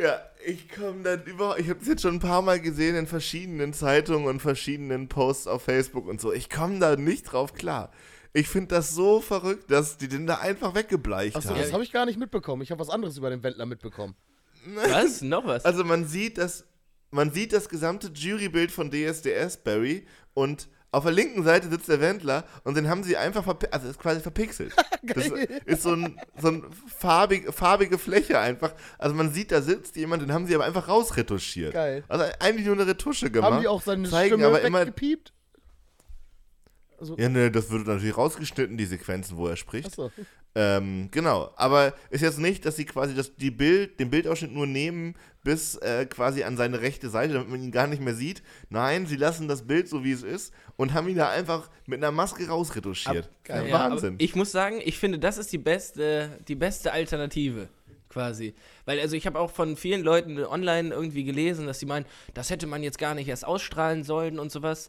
[0.00, 1.60] Ja, ich komme dann überhaupt.
[1.60, 5.46] Ich habe es jetzt schon ein paar Mal gesehen in verschiedenen Zeitungen und verschiedenen Posts
[5.46, 6.32] auf Facebook und so.
[6.32, 7.90] Ich komme da nicht drauf klar.
[8.32, 11.58] Ich finde das so verrückt, dass die den da einfach weggebleicht Achso, haben.
[11.58, 12.62] das habe ich gar nicht mitbekommen.
[12.62, 14.16] Ich habe was anderes über den Wendler mitbekommen.
[14.66, 15.20] Was?
[15.22, 15.64] Noch was?
[15.66, 16.64] Also man sieht das,
[17.10, 22.00] man sieht das gesamte Jurybild von DSDS, Barry, und auf der linken Seite sitzt der
[22.00, 24.74] Wendler und den haben sie einfach verpi also ist quasi verpixelt.
[25.02, 25.26] das
[25.66, 28.74] ist so ein, so ein farbig, farbige Fläche einfach.
[28.98, 31.72] Also man sieht, da sitzt jemand, den haben sie aber einfach rausretuschiert.
[31.72, 32.04] Geil.
[32.08, 33.52] Also eigentlich nur eine Retusche gemacht.
[33.52, 35.32] Haben die auch seine zeigen Stimme aber immer, weggepiept?
[36.98, 39.88] Also, Ja, ne, das wird natürlich rausgeschnitten, die Sequenzen, wo er spricht.
[39.88, 40.10] achso.
[40.56, 44.66] Ähm, genau, aber ist jetzt nicht, dass sie quasi das, die Bild, den Bildausschnitt nur
[44.66, 48.42] nehmen bis äh, quasi an seine rechte Seite, damit man ihn gar nicht mehr sieht.
[48.70, 51.98] Nein, sie lassen das Bild so, wie es ist und haben ihn da einfach mit
[51.98, 53.28] einer Maske rausretuschiert.
[53.42, 53.68] geil.
[53.68, 54.14] Ja, Wahnsinn.
[54.18, 57.68] ich muss sagen, ich finde, das ist die beste, die beste Alternative
[58.08, 58.54] quasi.
[58.84, 62.48] Weil, also ich habe auch von vielen Leuten online irgendwie gelesen, dass sie meinen, das
[62.48, 64.88] hätte man jetzt gar nicht erst ausstrahlen sollen und sowas.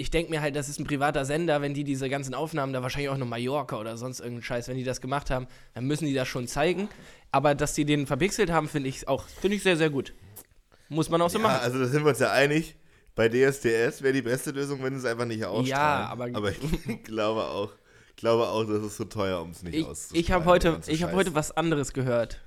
[0.00, 2.82] Ich denke mir halt, das ist ein privater Sender, wenn die diese ganzen Aufnahmen, da
[2.82, 6.06] wahrscheinlich auch nur Mallorca oder sonst irgendeinen Scheiß, wenn die das gemacht haben, dann müssen
[6.06, 6.88] die das schon zeigen.
[7.32, 10.14] Aber dass die den verpixelt haben, finde ich auch, finde ich sehr, sehr gut.
[10.88, 11.60] Muss man auch so ja, machen.
[11.62, 12.76] also da sind wir uns ja einig.
[13.14, 15.68] Bei DSDS wäre die beste Lösung, wenn es einfach nicht ausstrahlen.
[15.68, 17.70] Ja, aber- aber ich glaube auch,
[18.16, 20.20] glaube auch, das ist so teuer, um es nicht Ich, auszustrahlen.
[20.24, 21.16] ich habe heute, ich hab Scheiß.
[21.16, 22.40] heute was anderes gehört.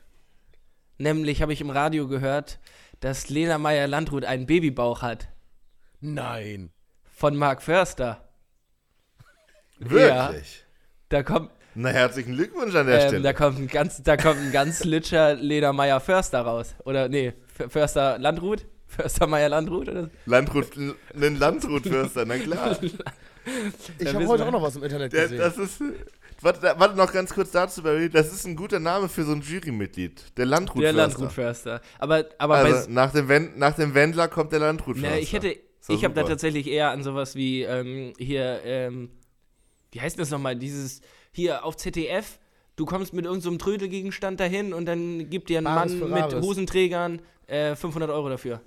[0.98, 2.60] Nämlich habe ich im Radio gehört,
[3.00, 5.28] dass Lena Meyer-Landrut einen Babybauch hat.
[6.00, 6.72] Nein.
[7.24, 8.22] Von Mark Förster.
[9.80, 10.66] Wirklich?
[11.08, 13.24] Da kommt, Na, herzlichen Glückwunsch an der ähm, Stelle.
[13.24, 16.76] da kommt ein ganz, da kommt ein ganz litscher Lena Meyer-Förster raus.
[16.84, 17.32] Oder nee,
[17.70, 18.66] Förster Landrut?
[18.88, 19.88] Förster Meyer-Landrut?
[19.88, 20.10] Oder?
[20.26, 20.68] Landrut,
[21.16, 22.78] einen Landrutförster, na klar.
[24.00, 24.48] Ich habe heute wir.
[24.48, 25.38] auch noch was im Internet Der, gesehen.
[25.40, 25.82] das ist.
[26.42, 28.10] Warte, warte noch ganz kurz dazu, Barry.
[28.10, 30.38] Das ist ein guter Name für so ein Jurymitglied.
[30.38, 30.82] Der Landrutförster.
[30.82, 31.82] Der Landrut-Förster.
[32.00, 35.16] Aber, aber Also bei, nach dem, Wend, nach dem Wendler kommt der Landrutförster.
[35.16, 35.58] Na, ich hätte,
[35.90, 39.10] ich habe da tatsächlich eher an sowas wie ähm, hier, ähm,
[39.92, 42.40] wie heißt das nochmal, dieses hier auf ZDF.
[42.76, 46.42] Du kommst mit irgendeinem so Trödelgegenstand dahin und dann gibt dir ein Bares Mann mit.
[46.42, 48.62] Hosenträgern äh, 500 Euro dafür.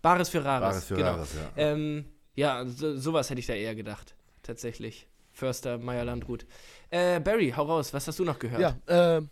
[0.00, 0.68] Bares für Rares.
[0.68, 1.10] Bares für genau.
[1.10, 1.50] Rares, ja.
[1.56, 4.14] Ähm, ja, so, sowas hätte ich da eher gedacht.
[4.42, 5.08] Tatsächlich.
[5.32, 6.46] Förster, Meier Landrut.
[6.90, 8.60] Äh, Barry, hau raus, was hast du noch gehört?
[8.88, 9.22] Ja, äh,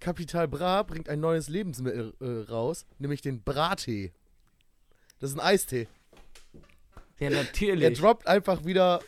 [0.00, 4.12] Capital Bra bringt ein neues Lebensmittel äh, raus, nämlich den Brattee.
[5.18, 5.88] Das ist ein Eistee.
[7.20, 7.98] Ja, Er natürlich.
[8.00, 9.00] droppt einfach wieder,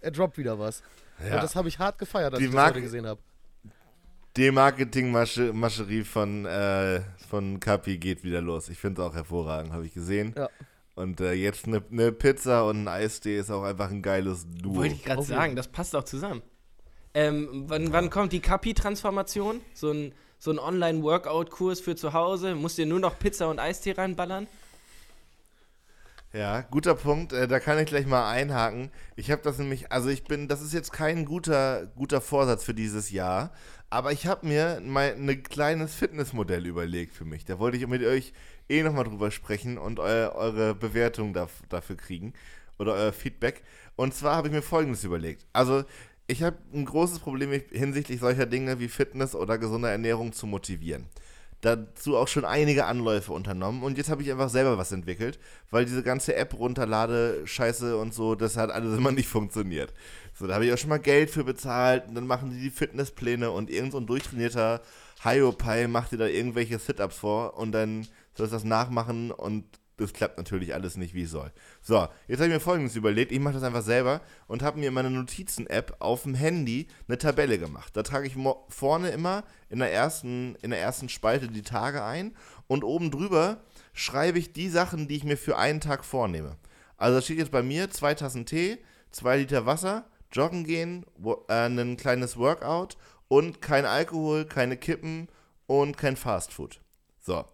[0.00, 0.82] er droppt wieder was.
[1.26, 1.36] Ja.
[1.36, 3.20] Und das habe ich hart gefeiert, als Die ich das Marke- heute gesehen habe.
[4.36, 8.68] Die Marketingmascherie von, äh, von Kapi geht wieder los.
[8.68, 10.34] Ich finde es auch hervorragend, habe ich gesehen.
[10.36, 10.50] Ja.
[10.94, 14.76] Und äh, jetzt eine ne Pizza und ein Eistee ist auch einfach ein geiles Duo.
[14.76, 16.42] Wollte ich gerade jeden sagen, das passt auch zusammen.
[17.14, 19.60] Ähm, wann, wann kommt die Kapi-Transformation?
[19.72, 22.54] So ein, so ein Online-Workout-Kurs für zu Hause?
[22.54, 24.46] Musst dir nur noch Pizza und Eistee reinballern?
[26.36, 27.32] Ja, guter Punkt.
[27.32, 28.90] Äh, da kann ich gleich mal einhaken.
[29.16, 32.74] Ich habe das nämlich, also ich bin, das ist jetzt kein guter, guter Vorsatz für
[32.74, 33.52] dieses Jahr,
[33.88, 37.46] aber ich habe mir mal ein kleines Fitnessmodell überlegt für mich.
[37.46, 38.34] Da wollte ich mit euch
[38.68, 42.34] eh nochmal drüber sprechen und eu eure Bewertung daf dafür kriegen
[42.78, 43.62] oder euer Feedback.
[43.96, 45.46] Und zwar habe ich mir Folgendes überlegt.
[45.54, 45.84] Also
[46.26, 51.06] ich habe ein großes Problem hinsichtlich solcher Dinge wie Fitness oder gesunde Ernährung zu motivieren
[51.66, 55.38] dazu auch schon einige Anläufe unternommen und jetzt habe ich einfach selber was entwickelt,
[55.70, 59.92] weil diese ganze App runterlade, Scheiße und so, das hat alles immer nicht funktioniert.
[60.32, 62.70] So, da habe ich auch schon mal Geld für bezahlt und dann machen die die
[62.70, 64.80] Fitnesspläne und irgend so ein durchtrainierter
[65.22, 69.64] Hiopai macht dir da irgendwelche Sit-Ups vor und dann sollst du das nachmachen und
[69.96, 71.50] das klappt natürlich alles nicht, wie es soll.
[71.80, 73.32] So, jetzt habe ich mir folgendes überlegt.
[73.32, 77.16] Ich mache das einfach selber und habe mir in meiner Notizen-App auf dem Handy eine
[77.16, 77.96] Tabelle gemacht.
[77.96, 78.36] Da trage ich
[78.68, 82.36] vorne immer in der, ersten, in der ersten Spalte die Tage ein
[82.66, 83.62] und oben drüber
[83.94, 86.56] schreibe ich die Sachen, die ich mir für einen Tag vornehme.
[86.98, 88.78] Also da steht jetzt bei mir zwei Tassen Tee,
[89.10, 91.06] zwei Liter Wasser, joggen gehen,
[91.48, 95.28] äh, ein kleines Workout und kein Alkohol, keine Kippen
[95.66, 96.80] und kein Fastfood.
[97.20, 97.44] So.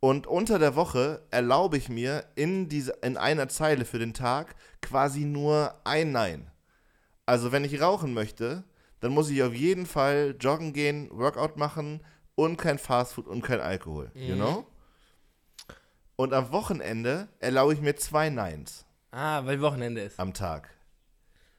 [0.00, 4.54] Und unter der Woche erlaube ich mir in, diese, in einer Zeile für den Tag
[4.80, 6.50] quasi nur ein Nein.
[7.26, 8.64] Also wenn ich rauchen möchte,
[9.00, 12.00] dann muss ich auf jeden Fall joggen gehen, Workout machen
[12.34, 14.10] und kein Fastfood und kein Alkohol.
[14.14, 14.66] You know?
[16.16, 20.18] Und am Wochenende erlaube ich mir zwei Neins Ah, weil Wochenende ist.
[20.20, 20.70] am Tag.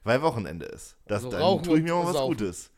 [0.04, 0.96] Weil Wochenende ist.
[1.06, 2.16] Das, Also dann tue ich mir mal was.
[2.22, 2.70] Gutes.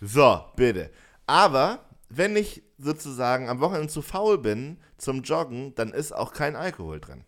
[0.00, 0.90] So, bitte.
[1.26, 6.56] Aber wenn ich sozusagen am Wochenende zu faul bin zum Joggen, dann ist auch kein
[6.56, 7.24] Alkohol drin.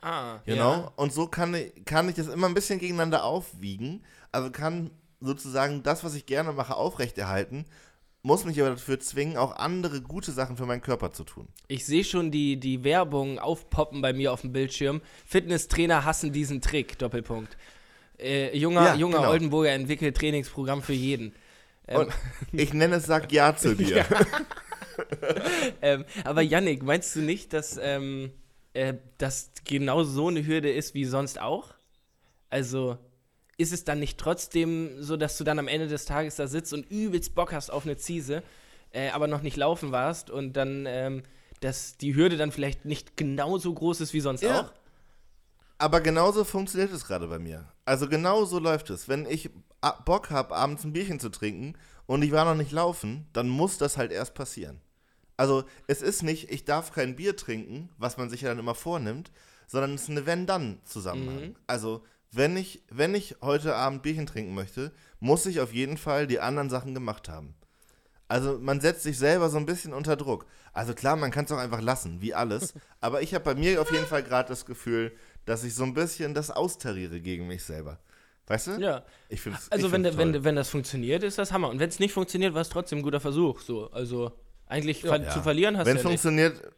[0.00, 0.90] Ah, You know?
[0.96, 4.04] Und so kann ich, kann ich das immer ein bisschen gegeneinander aufwiegen.
[4.32, 4.90] Also kann
[5.20, 7.64] sozusagen das, was ich gerne mache, aufrechterhalten,
[8.22, 11.48] muss mich aber dafür zwingen, auch andere gute Sachen für meinen Körper zu tun.
[11.68, 15.00] Ich sehe schon die, die Werbung aufpoppen bei mir auf dem Bildschirm.
[15.26, 17.56] Fitnesstrainer hassen diesen Trick, Doppelpunkt.
[18.18, 19.30] Äh, junger Ja, junger genau.
[19.30, 21.32] Oldenburger entwickelt Trainingsprogramm für jeden.
[21.88, 22.08] Ähm,
[22.52, 24.04] ich nenne es Sag Ja zu dir.
[25.82, 28.32] ähm, aber Yannick, meinst du nicht, dass ähm,
[28.74, 31.74] äh, das genau so eine Hürde ist wie sonst auch?
[32.50, 32.98] Also
[33.56, 36.72] ist es dann nicht trotzdem so, dass du dann am Ende des Tages da sitzt
[36.72, 38.42] und übelst Bock hast auf eine Ziese,
[38.92, 41.22] äh, aber noch nicht laufen warst und dann, ähm,
[41.60, 44.60] dass die Hürde dann vielleicht nicht genauso groß ist wie sonst Ja.
[44.60, 44.72] auch?
[45.78, 47.66] Aber genauso funktioniert es gerade bei mir.
[47.88, 49.08] Also genau so läuft es.
[49.08, 49.48] Wenn ich
[50.04, 51.72] Bock habe, abends ein Bierchen zu trinken
[52.04, 54.82] und ich war noch nicht laufen, dann muss das halt erst passieren.
[55.38, 58.74] Also es ist nicht, ich darf kein Bier trinken, was man sich ja dann immer
[58.74, 59.30] vornimmt,
[59.66, 61.56] sondern es ist eine Wenn-Dann-Zusammenhang.
[61.66, 66.26] Also wenn ich, wenn ich heute Abend Bierchen trinken möchte, muss ich auf jeden Fall
[66.26, 67.54] die anderen Sachen gemacht haben.
[68.28, 70.44] Also man setzt sich selber so ein bisschen unter Druck.
[70.74, 72.74] Also klar, man kann es auch einfach lassen, wie alles.
[73.00, 75.12] Aber ich habe bei mir auf jeden Fall gerade das Gefühl,
[75.48, 77.98] dass ich so ein bisschen das austariere gegen mich selber.
[78.46, 78.70] Weißt du?
[78.80, 79.04] Ja.
[79.28, 81.68] Ich finde Also wenn, wenn, wenn das funktioniert, ist das Hammer.
[81.68, 83.60] Und wenn es nicht funktioniert, war es trotzdem ein guter Versuch.
[83.60, 84.32] So, also
[84.66, 86.22] eigentlich ver- zu verlieren hast Wenn du es ja nicht.
[86.22, 86.72] funktioniert,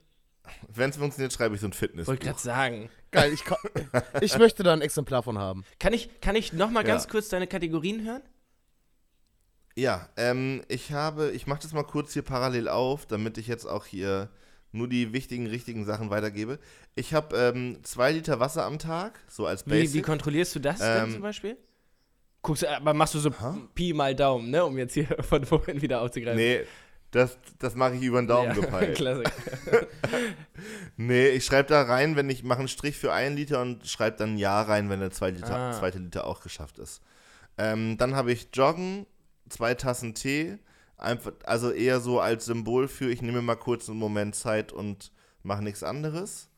[0.68, 2.08] wenn es funktioniert, schreibe ich so ein Fitness.
[2.08, 2.90] Wollte gerade sagen.
[3.12, 3.44] Geil, ich,
[4.20, 5.64] ich möchte da ein Exemplar von haben.
[5.78, 7.10] Kann ich, kann ich noch mal ganz Ja.
[7.10, 8.22] kurz deine Kategorien hören?
[9.76, 13.64] Ja, ähm, ich habe, ich mache das mal kurz hier parallel auf, damit ich jetzt
[13.66, 14.28] auch hier
[14.72, 16.58] nur die wichtigen, richtigen Sachen weitergebe.
[16.94, 19.94] Ich habe ähm, zwei Liter Wasser am Tag, so als Wie, Basic.
[19.94, 21.56] wie kontrollierst du das denn Ähm, zum Beispiel?
[22.42, 23.30] Guckst, du- aber machst du so
[23.74, 24.64] Pi mal Daumen, ne?
[24.64, 26.38] Um jetzt hier von vorhin wieder aufzugreifen.
[26.40, 26.60] nee,
[27.10, 28.96] das, das mache ich über den Daumen ja, gepeilt.
[28.96, 29.24] Klasse.
[30.96, 34.18] Nee, ich schreibe da rein, wenn ich mache einen Strich für einen Liter und schreibe
[34.18, 35.72] dann ein Ja rein, wenn der zweite Liter, Ah.
[35.72, 37.00] zweite Liter auch geschafft ist.
[37.58, 39.06] Ähm, dann habe ich Joggen,
[39.48, 40.58] zwei Tassen Tee,
[41.00, 45.12] einfach, also eher so als Symbol für, ich nehme mal kurz einen Moment Zeit und
[45.42, 46.48] mache nichts anderes.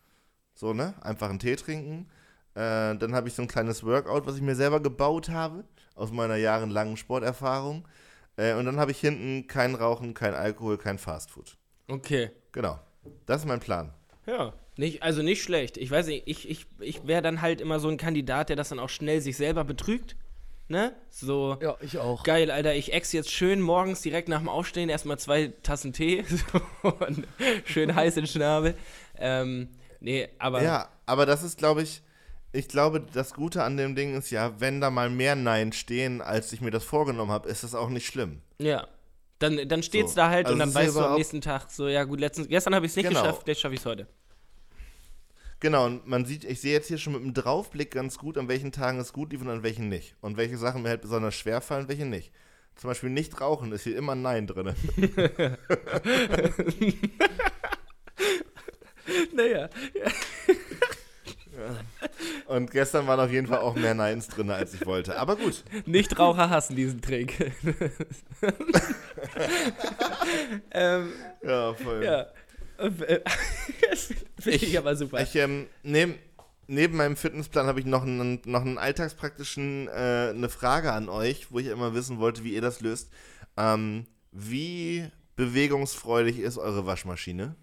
[0.55, 0.95] So, ne?
[1.01, 2.09] Einfach einen Tee trinken.
[2.55, 5.64] Äh, dann habe ich so ein kleines Workout, was ich mir selber gebaut habe,
[5.95, 7.88] aus meiner jahrelangen Sporterfahrung.
[8.36, 11.57] Äh, und dann habe ich hinten kein Rauchen, kein Alkohol, kein Fastfood.
[11.88, 12.30] Okay.
[12.53, 12.78] Genau.
[13.26, 13.93] Das ist mein Plan.
[14.26, 14.53] Ja.
[14.76, 15.76] Nicht, also nicht schlecht.
[15.76, 18.70] Ich weiß nicht, ich, ich, ich wäre dann halt immer so ein Kandidat, der das
[18.70, 20.16] dann auch schnell sich selber betrügt.
[20.72, 20.94] Ne?
[21.10, 21.58] So.
[21.60, 22.22] Ja, ich auch.
[22.24, 26.24] Geil, Alter, ich ex jetzt schön morgens direkt nach dem Aufstehen erstmal zwei Tassen Tee
[26.82, 27.26] so, und
[27.66, 28.74] schön heiß in Schnabel.
[29.18, 29.68] Ähm,
[30.00, 32.00] nee, aber Ja, aber das ist, glaube ich,
[32.52, 36.22] ich glaube, das Gute an dem Ding ist ja, wenn da mal mehr Nein stehen,
[36.22, 38.40] als ich mir das vorgenommen habe, ist das auch nicht schlimm.
[38.58, 38.88] Ja.
[39.40, 40.16] Dann, dann steht's So.
[40.16, 42.48] da halt Also und dann es weißt du am nächsten Tag so, ja gut, letztens,
[42.48, 43.20] gestern habe ich es nicht Genau.
[43.20, 44.06] geschafft, jetzt schaffe ich es heute.
[45.62, 48.48] Genau, und man sieht, ich sehe jetzt hier schon mit dem Draufblick ganz gut, an
[48.48, 50.16] welchen Tagen es gut lief und an welchen nicht.
[50.20, 52.32] Und welche Sachen mir halt besonders schwer fallen, welche nicht.
[52.74, 54.74] Zum Beispiel nicht rauchen, ist hier immer ein Nein drin.
[59.34, 59.68] Naja.
[62.46, 65.18] Und gestern waren auf jeden Fall auch mehr Neins drin, als ich wollte.
[65.18, 65.64] Aber gut.
[65.86, 67.38] Nichtraucher hassen diesen Trick.
[70.70, 72.04] ähm, Ja, voll.
[72.04, 72.26] ja.
[72.83, 73.20] Äh,
[74.39, 75.20] Finde ich, aber super.
[75.22, 76.16] Ich, ähm, neben,
[76.66, 81.53] neben meinem Fitnessplan habe ich noch einen, noch einen alltagspraktischen, äh, eine Frage an euch,
[81.53, 83.11] wo ich immer wissen wollte, wie ihr das löst.
[83.57, 87.55] Ähm, wie bewegungsfreudig ist eure Waschmaschine?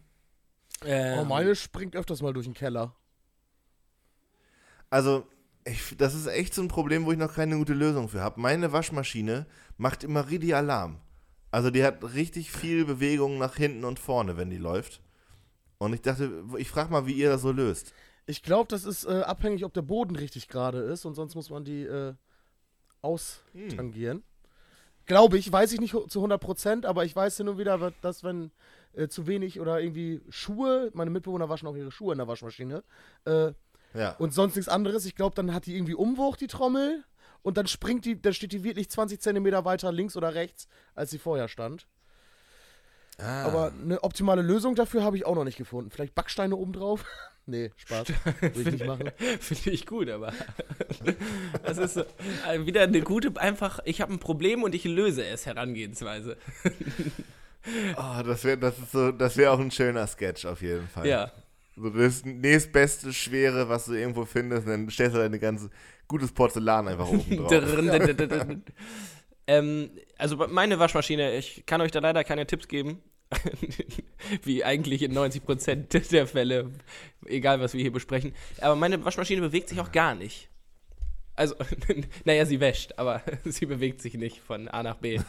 [0.85, 2.95] ähm, Oh, meine springt öfters mal durch den Keller.
[4.89, 5.27] Also,
[5.65, 8.39] ich, das ist echt so ein Problem, wo ich noch keine gute Lösung für habe.
[8.39, 9.45] Meine Waschmaschine
[9.77, 10.99] macht immer richtig Alarm.
[11.51, 15.01] Also, die hat richtig viel Bewegung nach hinten und vorne, wenn die läuft.
[15.79, 17.93] Und ich dachte, ich frage mal, wie ihr das so löst.
[18.25, 21.49] Ich glaube, das ist äh, abhängig, ob der Boden richtig gerade ist und sonst muss
[21.49, 22.13] man die äh,
[23.01, 24.23] austangieren.
[25.05, 28.51] Glaube ich, weiß ich nicht zu 100%, aber ich weiß hin und wieder, dass wenn
[28.93, 32.83] äh, zu wenig oder irgendwie Schuhe, meine Mitbewohner waschen auch ihre Schuhe in der Waschmaschine,
[33.25, 33.53] äh,
[33.95, 34.11] Ja.
[34.19, 35.05] und sonst nichts anderes.
[35.05, 37.03] Ich glaube, dann hat die irgendwie Umwucht, die Trommel,
[37.41, 41.09] und dann springt die, dann steht die wirklich 20 Zentimeter weiter links oder rechts, als
[41.09, 41.87] sie vorher stand.
[43.19, 43.43] Ah.
[43.43, 45.91] Aber eine optimale Lösung dafür habe ich auch noch nicht gefunden.
[45.91, 47.03] Vielleicht Backsteine oben drauf?
[47.45, 48.07] nee, Spaß.
[48.39, 49.11] Will ich nicht machen.
[49.39, 50.33] Finde ich gut, aber
[51.63, 55.25] das ist so, äh, wieder eine gute, einfach, ich habe ein Problem und ich löse
[55.25, 56.37] es Herangehensweise.
[57.97, 61.07] Oh, das wäre das ist so, das wäre auch ein schöner Sketch auf jeden Fall.
[61.07, 61.31] Ja.
[61.75, 65.69] So das nächstbeste Schwere, was du irgendwo findest, und dann stellst du deine ganze
[66.07, 67.51] gutes Porzellan einfach oben drauf.
[69.47, 69.89] Ähm,
[70.19, 73.01] also meine Waschmaschine, ich kann euch da leider keine Tipps geben.
[74.43, 76.71] Wie eigentlich in 90% der Fälle,
[77.25, 78.33] egal was wir hier besprechen.
[78.59, 80.49] Aber meine Waschmaschine bewegt sich auch gar nicht.
[81.35, 81.55] Also,
[82.25, 85.19] naja, sie wäscht, aber sie bewegt sich nicht von A nach B.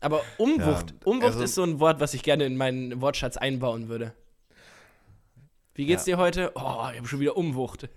[0.00, 3.36] Aber Umwucht, Ja, Umwucht also- ist so ein Wort, was ich gerne in meinen Wortschatz
[3.36, 4.14] einbauen würde.
[5.74, 6.50] Wie geht's dir heute?
[6.56, 7.88] Oh, ich habe schon wieder Umwucht.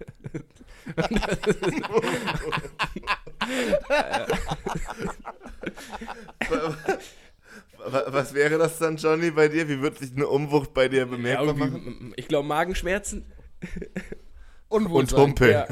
[7.78, 9.68] Wa- Was wäre das dann, Johnny, bei dir?
[9.68, 11.84] Wie wird sich eine Umwucht bei dir Ja, bemerkbar machen?
[11.86, 13.26] irgendwie, ich glaube Magenschmerzen.
[14.70, 15.20] Und Unwohlsein.
[15.20, 15.52] Humpeln.
[15.52, 15.68] Ja,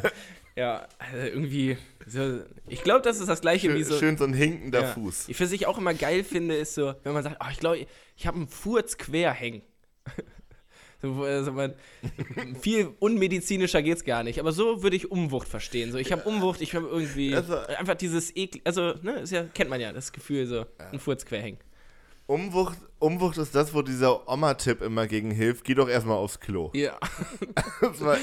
[0.55, 1.77] ja also irgendwie.
[2.07, 3.99] So, ich glaube, das ist das gleiche wie Schön, so.
[3.99, 4.87] schön so ein hinkender ja.
[4.93, 5.29] Fuß.
[5.29, 7.85] Ich für sich auch immer geil finde, ist so, wenn man sagt, oh, ich glaube,
[8.15, 9.61] ich habe einen Furz quer hängen.
[11.01, 11.73] So, wo, also man,
[12.61, 14.39] viel unmedizinischer geht's gar nicht.
[14.39, 15.91] Aber so würde ich Umwucht verstehen.
[15.91, 19.43] So, ich habe Umwucht, ich habe irgendwie Also- einfach dieses Ekel, also, ne, ist ja,
[19.43, 21.57] kennt man ja, das Gefühl, so ein Furz quer hängen.
[22.27, 25.63] Umwucht, Umwucht ist das, wo dieser Oma-Tipp immer gegen hilft.
[25.63, 26.69] Geh doch erstmal aufs Klo.
[26.73, 26.97] Ja.
[27.81, 28.17] Das war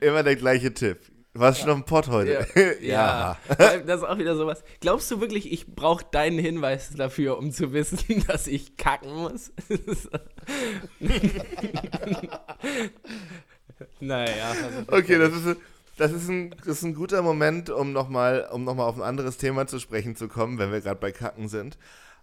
[0.00, 0.98] immer der gleiche Tipp.
[1.32, 2.46] Warst du schon am Pott heute?
[2.80, 3.36] Ja.
[3.46, 4.64] Vor allem, Das ist auch wieder sowas.
[4.80, 9.52] Glaubst du wirklich, ich brauche deinen Hinweis dafür, um zu wissen, dass ich kacken muss?
[14.00, 14.50] naja.
[14.50, 15.56] Also Okay, das ist,
[15.96, 19.02] das ist, ein, das ist ein guter Moment, um nochmal um noch mal auf ein
[19.02, 21.78] anderes Thema zu sprechen zu kommen, wenn wir gerade bei Kacken sind.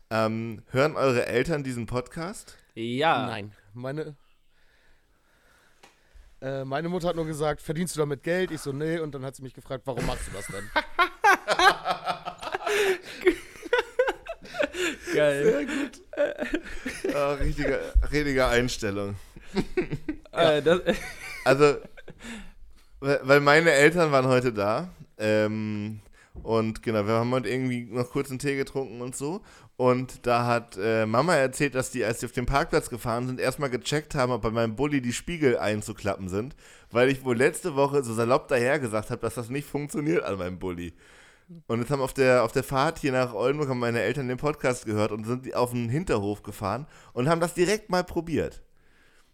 [0.10, 2.58] Ähm, hören eure Eltern diesen Podcast?
[2.76, 3.26] Ja.
[3.26, 4.16] Nein, meine.
[6.41, 8.51] Äh, meine Mutter hat nur gesagt, verdienst du damit Geld?
[8.51, 8.99] Ich so, nee.
[8.99, 10.69] Und dann hat sie mich gefragt, warum machst du das denn?
[15.15, 15.67] Geil.
[17.13, 17.79] Oh, richtige,
[18.11, 19.15] richtige Einstellung.
[20.31, 20.81] Äh, das,
[21.45, 21.77] Also,
[22.99, 24.89] weil weil meine Eltern waren heute da.
[25.17, 25.99] Ähm,
[26.47, 29.41] und genau, wir haben heute irgendwie noch kurz einen Tee getrunken und so.
[29.75, 33.41] Und da hat äh, Mama erzählt, dass die, als sie auf den Parkplatz gefahren sind,
[33.41, 36.55] erstmal gecheckt haben, ob bei meinem Bulli die Spiegel einzuklappen sind.
[36.89, 40.37] Weil ich wohl letzte Woche so salopp daher gesagt habe, dass das nicht funktioniert an
[40.37, 40.93] meinem Bulli.
[41.67, 44.37] Und jetzt haben auf der, auf der Fahrt hier nach Oldenburg haben meine Eltern den
[44.37, 48.63] Podcast gehört und sind auf den Hinterhof gefahren und haben das direkt mal probiert.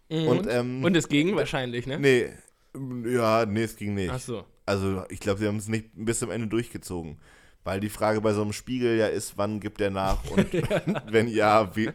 [0.10, 2.00] Und, ähm, und es ging wahrscheinlich, ne?
[2.00, 2.30] Nee,
[3.06, 4.12] ja, nee, es ging nicht.
[4.12, 4.46] Ach so.
[4.66, 7.18] Also, ich glaube, sie haben es nicht bis zum Ende durchgezogen.
[7.64, 10.54] Weil die Frage bei so einem Spiegel ja ist, wann gibt er nach und
[11.12, 11.92] wenn ja, wie,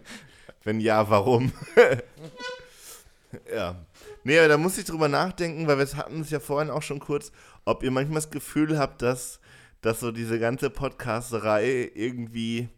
[0.65, 1.53] wenn ja, warum?
[3.55, 3.85] ja.
[4.25, 7.01] Nee, aber da muss ich drüber nachdenken, weil wir hatten es ja vorhin auch schon
[7.01, 7.33] kurz,
[7.65, 9.41] ob ihr manchmal das Gefühl habt, dass,
[9.81, 12.69] dass so diese ganze Podcasterei irgendwie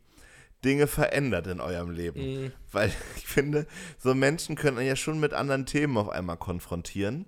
[0.64, 2.52] Dinge verändert in eurem Leben.
[2.72, 3.66] Weil ich finde,
[3.98, 7.26] so Menschen können ja schon mit anderen Themen auf einmal konfrontieren,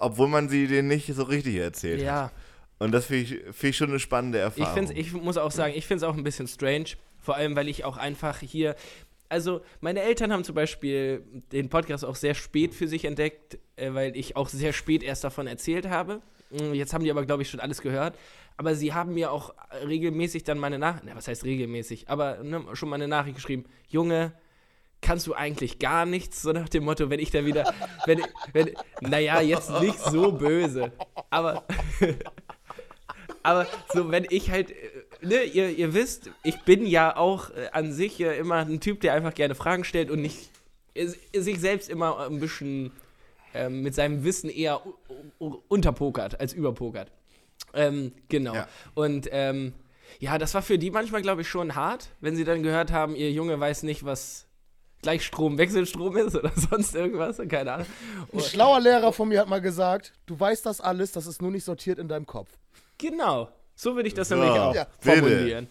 [0.00, 2.00] obwohl man sie denen nicht so richtig erzählt.
[2.00, 2.06] hat.
[2.06, 2.32] Ja.
[2.78, 4.74] Und das finde ich, find ich schon eine spannende Ich, Erfahrung.
[4.74, 6.86] find's, ich muss auch sagen, ich finde es auch ein bisschen strange.
[7.18, 8.74] Vor allem, weil ich auch einfach hier.
[9.28, 11.22] Also, meine Eltern haben zum Beispiel
[11.52, 15.22] den Podcast auch sehr spät für sich entdeckt, äh, weil ich auch sehr spät erst
[15.22, 16.20] davon erzählt habe.
[16.50, 18.16] Mm, Jetzt haben die aber, glaube ich, schon alles gehört.
[18.56, 19.54] Aber sie haben mir auch
[19.86, 23.64] regelmäßig dann meine Nachricht, na, was heißt regelmäßig, aber ne, schon mal eine Nachricht geschrieben:
[23.88, 24.32] Junge,
[25.00, 26.42] kannst du eigentlich gar nichts?
[26.42, 27.72] So nach dem Motto, wenn ich da wieder,
[28.06, 28.20] wenn,
[28.52, 28.70] wenn,
[29.00, 30.92] naja, jetzt nicht so böse,
[31.30, 31.64] aber,
[33.42, 34.74] aber so, wenn ich halt, äh,
[35.22, 39.14] ne, ihr, ihr wisst, ich bin ja auch äh, an sich immer ein Typ, der
[39.14, 40.50] einfach gerne Fragen stellt und nicht
[41.32, 42.92] sich selbst immer ein bisschen
[43.54, 44.82] ähm, mit seinem Wissen eher
[45.38, 47.10] unterpokert als überpokert.
[47.74, 48.54] Ähm, genau.
[48.54, 48.68] Ja.
[48.94, 49.72] Und ähm,
[50.18, 53.14] ja, das war für die manchmal, glaube ich, schon hart, wenn sie dann gehört haben,
[53.14, 54.46] ihr Junge weiß nicht, was
[55.02, 57.86] Gleichstrom, Wechselstrom ist oder sonst irgendwas, keine Ahnung.
[58.32, 61.50] Ein schlauer Lehrer von mir hat mal gesagt, du weißt das alles, das ist nur
[61.50, 62.50] nicht sortiert in deinem Kopf.
[62.98, 64.86] Genau, so würde ich das nämlich auch Ja.
[64.98, 65.68] formulieren.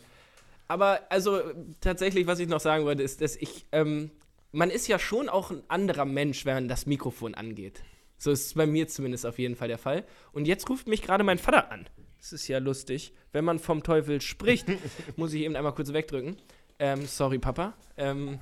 [0.68, 1.42] Aber also
[1.82, 4.12] tatsächlich, was ich noch sagen wollte, ist, dass ich, ähm,
[4.52, 7.82] man ist ja schon auch ein anderer Mensch, wenn das Mikrofon angeht.
[8.18, 10.06] So ist es bei mir zumindest auf jeden Fall der Fall.
[10.32, 11.88] Und jetzt ruft mich gerade mein Vater an.
[12.20, 13.14] Das ist ja lustig.
[13.32, 14.68] Wenn man vom Teufel spricht,
[15.16, 16.36] muss ich eben einmal kurz wegdrücken.
[16.80, 17.74] Ähm, sorry, Papa.
[17.98, 18.40] Ähm,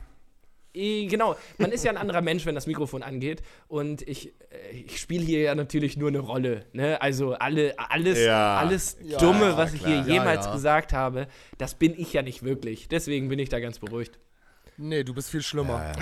[1.09, 3.41] genau, man ist ja ein anderer Mensch, wenn das Mikrofon angeht.
[3.67, 6.65] Und ich, äh, ich spiele hier ja natürlich nur eine Rolle.
[6.73, 7.01] Ne?
[7.01, 8.57] Also alle, alles, Ja.
[8.57, 10.03] alles Ja, Dumme, was ich klar.
[10.03, 10.53] hier Ja, jemals ja.
[10.53, 12.87] gesagt habe, das bin ich ja nicht wirklich.
[12.87, 14.19] Deswegen bin ich da ganz beruhigt.
[14.77, 15.93] Nee, du bist viel schlimmer.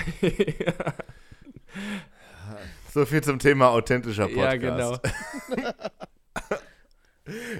[2.93, 4.53] so viel zum Thema authentischer Podcast.
[4.53, 4.97] Ja, genau.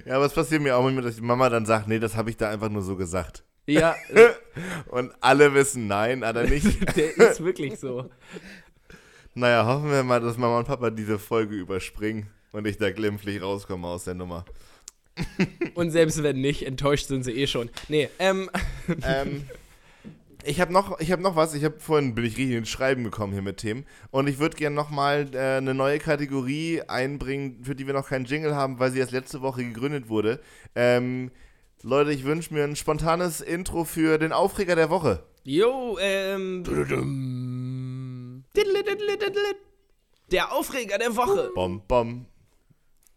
[0.06, 2.30] Ja, aber es passiert mir auch manchmal, dass die Mama dann sagt, nee, das habe
[2.30, 3.44] ich da einfach nur so gesagt.
[3.68, 3.96] Ja,
[4.88, 6.66] Und alle wissen, nein, hat er nicht.
[6.98, 8.10] der ist wirklich so.
[9.34, 13.42] naja, hoffen wir mal, dass Mama und Papa diese Folge überspringen und ich da glimpflich
[13.42, 14.46] rauskomme aus der Nummer.
[15.76, 17.70] Und selbst wenn nicht, enttäuscht sind sie eh schon.
[17.88, 18.50] Nee, ähm,
[19.04, 19.46] ähm,
[20.44, 21.54] ich habe noch, ich hab noch was.
[21.54, 23.86] Ich habe vorhin bin ich richtig ins Schreiben gekommen hier mit Themen.
[24.12, 28.26] Und ich würde gerne nochmal äh, eine neue Kategorie einbringen, für die wir noch keinen
[28.26, 30.42] Jingle haben, weil sie erst letzte Woche gegründet wurde.
[30.76, 31.32] Ähm,
[31.84, 35.24] Leute, ich wünsche mir ein spontanes Intro für den Aufreger der Woche.
[35.44, 36.64] jo, ähm.
[40.32, 41.52] Der Aufreger der Woche.
[41.54, 42.26] Bom, bom.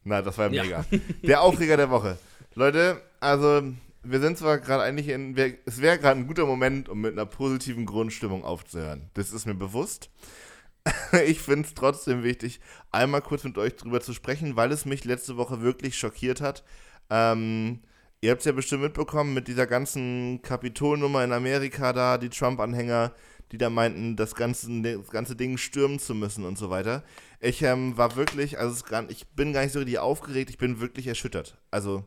[0.05, 0.63] Na, das war Ja.
[0.63, 0.85] mega.
[1.23, 2.19] Der Aufreger der Woche.
[2.55, 3.63] Leute, also
[4.03, 7.27] wir sind zwar gerade eigentlich in, es wäre gerade ein guter Moment, um mit einer
[7.27, 9.11] positiven Grundstimmung aufzuhören.
[9.15, 10.11] Das ist mir bewusst.
[11.27, 12.61] Ich finde es trotzdem wichtig,
[12.93, 16.65] einmal kurz mit euch drüber zu sprechen, weil es mich letzte Woche wirklich schockiert hat.
[17.11, 17.81] Ähm,
[18.21, 23.13] ihr habt es ja bestimmt mitbekommen mit dieser ganzen Kapitolnummer in Amerika da, die Trump-Anhänger,
[23.53, 27.05] die da meinten, das ganze, das ganze Ding stürmen zu müssen und so weiter.
[27.41, 30.81] Ich ähm, war wirklich, also gar, ich bin gar nicht so richtig aufgeregt, ich bin
[30.81, 31.57] wirklich erschüttert.
[31.71, 32.05] Also,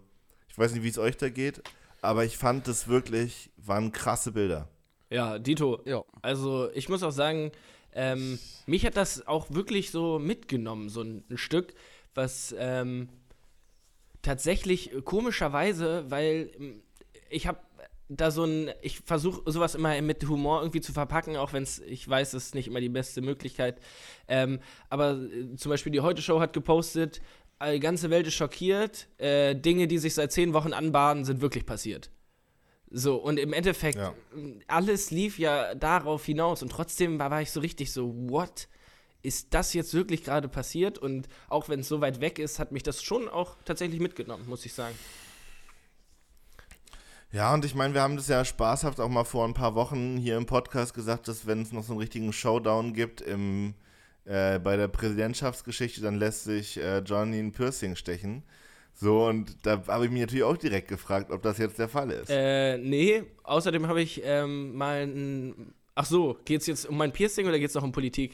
[0.49, 1.63] ich weiß nicht, wie es euch da geht,
[2.01, 4.67] aber ich fand das wirklich, waren krasse Bilder.
[5.09, 5.81] Ja, Dito.
[5.85, 6.03] Ja.
[6.21, 7.51] Also ich muss auch sagen,
[7.93, 11.73] ähm, mich hat das auch wirklich so mitgenommen, so ein, ein Stück,
[12.13, 13.09] was ähm,
[14.21, 16.81] tatsächlich äh, komischerweise, weil ähm,
[17.29, 17.59] ich habe
[18.09, 21.79] da so ein, ich versuche sowas immer mit Humor irgendwie zu verpacken, auch wenn es,
[21.79, 23.79] ich weiß, das ist nicht immer die beste Möglichkeit.
[24.27, 24.59] Ähm,
[24.89, 27.21] aber äh, zum Beispiel die Heute Show hat gepostet,
[27.63, 31.65] die ganze Welt ist schockiert, äh, Dinge, die sich seit zehn Wochen anbahnen, sind wirklich
[31.65, 32.09] passiert.
[32.89, 34.13] So, und im Endeffekt, Ja.
[34.67, 38.67] alles lief ja darauf hinaus und trotzdem war, war ich so richtig so, what?
[39.23, 40.97] Ist das jetzt wirklich gerade passiert?
[40.97, 44.47] Und auch wenn es so weit weg ist, hat mich das schon auch tatsächlich mitgenommen,
[44.47, 44.95] muss ich sagen.
[47.31, 50.17] Ja, und ich meine, wir haben das ja spaßhaft auch mal vor ein paar Wochen
[50.17, 53.73] hier im Podcast gesagt, dass wenn es noch so einen richtigen Showdown gibt im,
[54.25, 58.43] äh, bei der Präsidentschaftsgeschichte, dann lässt sich äh, Johnny ein Piercing stechen.
[58.93, 62.11] So, und da habe ich mich natürlich auch direkt gefragt, ob das jetzt der Fall
[62.11, 62.29] ist.
[62.29, 65.73] Äh, nee, außerdem habe ich ähm, mal ein.
[66.01, 68.31] Ach so, geht's jetzt um mein Piercing oder geht's noch um Politik?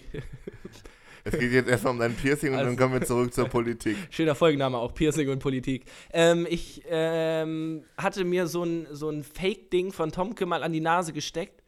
[1.25, 3.97] Es geht jetzt erstmal um dein Piercing und Also- dann kommen wir zurück zur Politik.
[4.09, 5.83] Schöner Folgenname auch, Piercing und Politik.
[6.13, 10.79] Ähm, ich ähm, hatte mir so ein, so ein Fake-Ding von Tomke mal an die
[10.79, 11.61] Nase gesteckt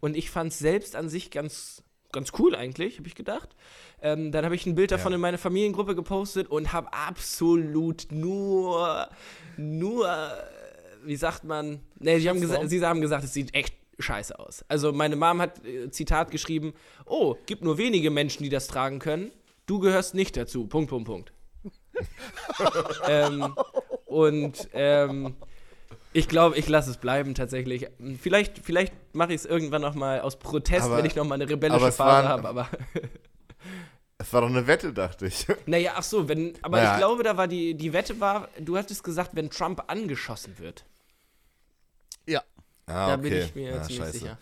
[0.00, 1.82] und ich fand es selbst an sich ganz,
[2.12, 3.50] ganz cool eigentlich, habe ich gedacht.
[4.00, 5.16] Ähm, dann habe ich ein Bild davon Ja.
[5.16, 9.10] in meine Familiengruppe gepostet und habe absolut nur,
[9.58, 10.08] nur,
[11.04, 14.64] wie sagt man, nee, sie haben, gesa sie haben gesagt, es sieht echt scheiße aus.
[14.68, 16.74] Also meine Mom hat, äh, Zitat geschrieben,
[17.06, 19.30] oh, gibt nur wenige Menschen, die das tragen können.
[19.66, 20.66] Du gehörst nicht dazu.
[20.66, 21.32] Punkt, Punkt, Punkt.
[23.08, 23.54] ähm,
[24.06, 25.36] und ähm,
[26.12, 27.86] ich glaube, ich lasse es bleiben tatsächlich.
[28.20, 31.36] Vielleicht, vielleicht mache ich es irgendwann noch mal aus Protest, Aber- wenn ich noch mal
[31.36, 32.48] eine rebellische Phase habe.
[32.48, 32.68] Aber
[34.18, 35.46] Es war doch eine Wette, dachte ich.
[35.66, 36.52] naja, ach so, wenn.
[36.62, 36.92] Aber Naja.
[36.92, 38.48] ich glaube, da war die die Wette war.
[38.60, 40.84] Du hattest gesagt, wenn Trump angeschossen wird.
[42.92, 43.06] Ja.
[43.06, 44.18] Ah, da bin ich mir Ah, ziemlich scheiße.
[44.18, 44.38] sicher.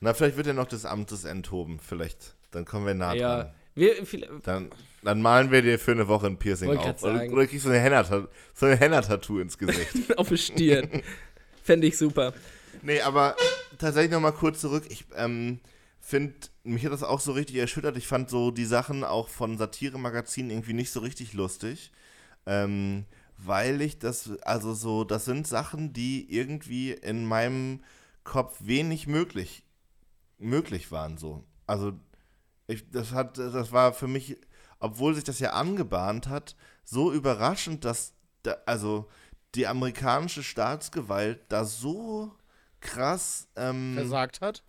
[0.00, 1.78] Na, vielleicht wird er noch des Amtes enthoben.
[1.80, 2.34] Vielleicht.
[2.50, 3.18] Dann kommen wir nah dran.
[3.18, 4.70] Ja, wir, viel, Dann,
[5.02, 7.02] dann malen wir dir für eine Woche ein Piercing auf.
[7.02, 8.04] Oder, oder kriegst du eine Henna-
[8.54, 9.90] so eine Henna-Tattoo ins Gesicht.
[10.18, 10.88] auf der Stirn.
[11.62, 12.34] Fände ich super.
[12.82, 13.34] nee, aber
[13.78, 14.84] tatsächlich nochmal kurz zurück.
[14.90, 15.58] Ich ähm,
[16.00, 17.96] finde, mich hat das auch so richtig erschüttert.
[17.96, 21.90] Ich fand so die Sachen auch von Satire-Magazinen irgendwie nicht so richtig lustig.
[22.46, 23.06] Ähm,
[23.38, 27.82] weil ich das, also so, das sind Sachen, die irgendwie in meinem
[28.24, 29.64] Kopf wenig möglich,
[30.38, 31.44] möglich waren so.
[31.66, 31.92] Also
[32.66, 34.36] ich, das hat, das war für mich,
[34.78, 39.08] obwohl sich das ja angebahnt hat, so überraschend, dass, da, also
[39.54, 42.32] die amerikanische Staatsgewalt da so
[42.80, 44.64] krass ähm, Versagt hat.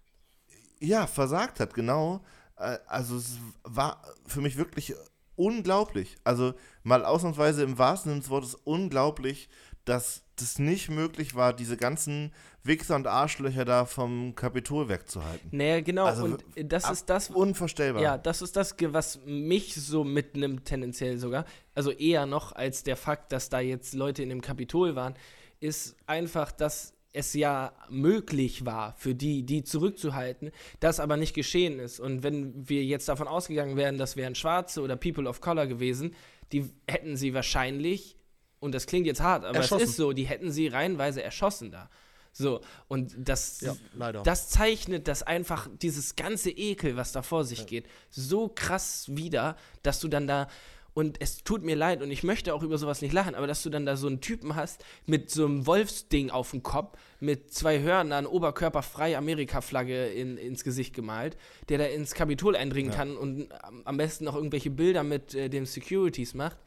[0.80, 2.24] ja, versagt hat, genau.
[2.58, 4.94] Äh, Also es war für mich wirklich
[5.36, 6.18] unglaublich.
[6.24, 9.50] Also mal ausnahmsweise im wahrsten Sinne des Wortes unglaublich,
[9.86, 12.34] dass das nicht möglich war, diese ganzen
[12.64, 15.50] Wichser und Arschlöcher da vom Kapitol wegzuhalten.
[15.52, 16.06] Naja, genau.
[16.06, 18.02] Also und das ist das, Unvorstellbar.
[18.02, 21.46] Ja, das ist das, was mich so mitnimmt, tendenziell sogar.
[21.76, 25.14] Also eher noch als der Fakt, dass da jetzt Leute in dem Kapitol waren,
[25.60, 31.80] ist einfach, dass es ja möglich war für die, die zurückzuhalten, das aber nicht geschehen
[31.80, 32.00] ist.
[32.00, 36.14] Und wenn wir jetzt davon ausgegangen wären, das wären Schwarze oder People of Color gewesen,
[36.52, 38.18] die hätten sie wahrscheinlich,
[38.60, 39.84] und das klingt jetzt hart, aber Erschossen.
[39.84, 41.90] es ist so, die hätten sie reihenweise erschossen da.
[42.38, 42.60] So,
[42.90, 47.88] und das, Ja, das zeichnet das einfach, dieses ganze Ekel, was da vor sich geht,
[48.10, 50.50] so krass wieder, dass du dann da,
[50.96, 53.62] und es tut mir leid und ich möchte auch über sowas nicht lachen, aber dass
[53.62, 57.54] du dann da so einen Typen hast mit so einem Wolfsding auf dem Kopf, mit
[57.54, 61.36] zwei Hörnern, oberkörperfrei Amerika-Flagge in, ins Gesicht gemalt,
[61.68, 63.50] der da ins Kapitol eindringen kann und
[63.84, 66.58] am, besten noch irgendwelche Bilder mit äh, den Securities macht.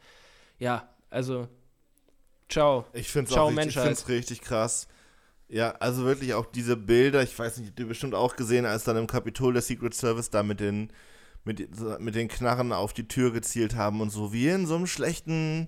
[0.59, 1.47] Ja, also,
[2.49, 2.85] ciao.
[2.93, 4.87] Ich finde es richtig, krass.
[5.47, 8.83] Ja, also wirklich auch diese Bilder, ich weiß nicht, habt ihr bestimmt auch gesehen, als
[8.83, 10.93] dann im Kapitol der Secret Service da mit den,
[11.49, 14.85] mit, mit den Knarren auf die Tür gezielt haben und so, wie in so einem
[14.85, 15.67] schlechten,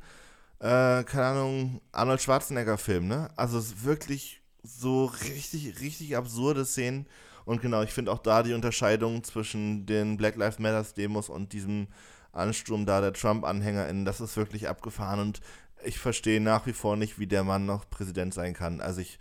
[0.60, 3.30] äh, keine Ahnung, Arnold Schwarzenegger-Film, ne?
[3.36, 7.08] Also es ist wirklich so richtig, richtig absurde Szenen.
[7.46, 11.52] Und genau, ich finde auch da die Unterscheidung zwischen den Black Lives Matters Demos und
[11.52, 11.88] diesem
[12.32, 15.42] Ansturm da der Trump-AnhängerInnen, das ist wirklich abgefahren und
[15.84, 18.82] ich verstehe nach wie vor nicht, wie der Mann noch Präsident sein kann.
[18.82, 19.18] Also ich,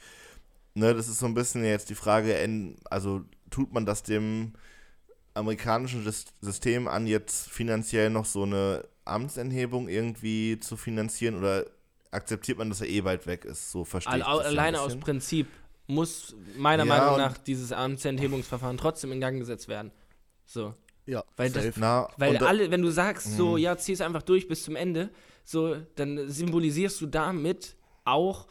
[0.75, 2.37] ne, das ist so ein bisschen jetzt die Frage,
[2.85, 4.53] also tut man das dem
[5.41, 11.66] amerikanischen Sys- System an, jetzt finanziell noch so eine Amtsenthebung irgendwie zu finanzieren oder
[12.12, 13.70] akzeptiert man, dass er eh bald weg ist?
[13.72, 14.97] So verstehe All, ich alleine aus.
[14.97, 15.47] Prinzip
[15.86, 19.91] muss meiner Ja, Meinung nach dieses Amtsenthebungsverfahren trotzdem in Gang gesetzt werden.
[20.47, 20.74] So.
[21.07, 21.76] Ja, Weil das-.
[21.76, 23.59] Na, Weil alle, wenn du sagst, so, Mhm.
[23.59, 25.11] ja, zieh es einfach durch bis zum Ende,
[25.45, 27.74] so, dann symbolisierst du damit
[28.05, 28.47] auch,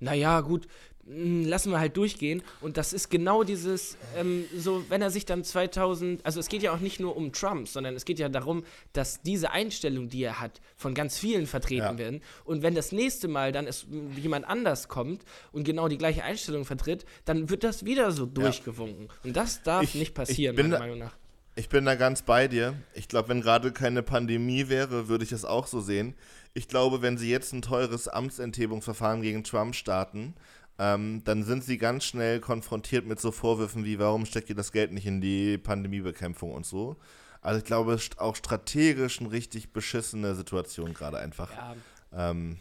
[0.00, 0.66] naja, gut,
[1.12, 2.42] lassen wir halt durchgehen.
[2.60, 6.62] Und das ist genau dieses, ähm, so, wenn er sich dann 2000, also es geht
[6.62, 10.22] ja auch nicht nur um Trump, sondern es geht ja darum, dass diese Einstellung, die
[10.22, 11.98] er hat, von ganz vielen vertreten Ja.
[11.98, 12.20] werden.
[12.44, 16.22] Und wenn das nächste Mal dann es mh, jemand anders kommt und genau die gleiche
[16.22, 19.08] Einstellung vertritt, dann wird das wieder so durchgewunken.
[19.24, 21.16] Und das darf Ich- nicht ich passieren, meiner Meinung nach.
[21.56, 22.74] Ich bin da ganz bei dir.
[22.94, 26.14] Ich glaube, wenn gerade keine Pandemie wäre, würde ich das auch so sehen.
[26.54, 30.34] Ich glaube, wenn sie jetzt ein teures Amtsenthebungsverfahren gegen Trump starten,
[30.80, 34.72] ähm, dann sind sie ganz schnell konfrontiert mit so Vorwürfen wie, warum steckt ihr das
[34.72, 36.96] Geld nicht in die Pandemiebekämpfung und so.
[37.42, 41.50] Also ich glaube, es ist auch strategisch eine richtig beschissene Situation gerade einfach.
[41.52, 42.56] Ja, Ähm,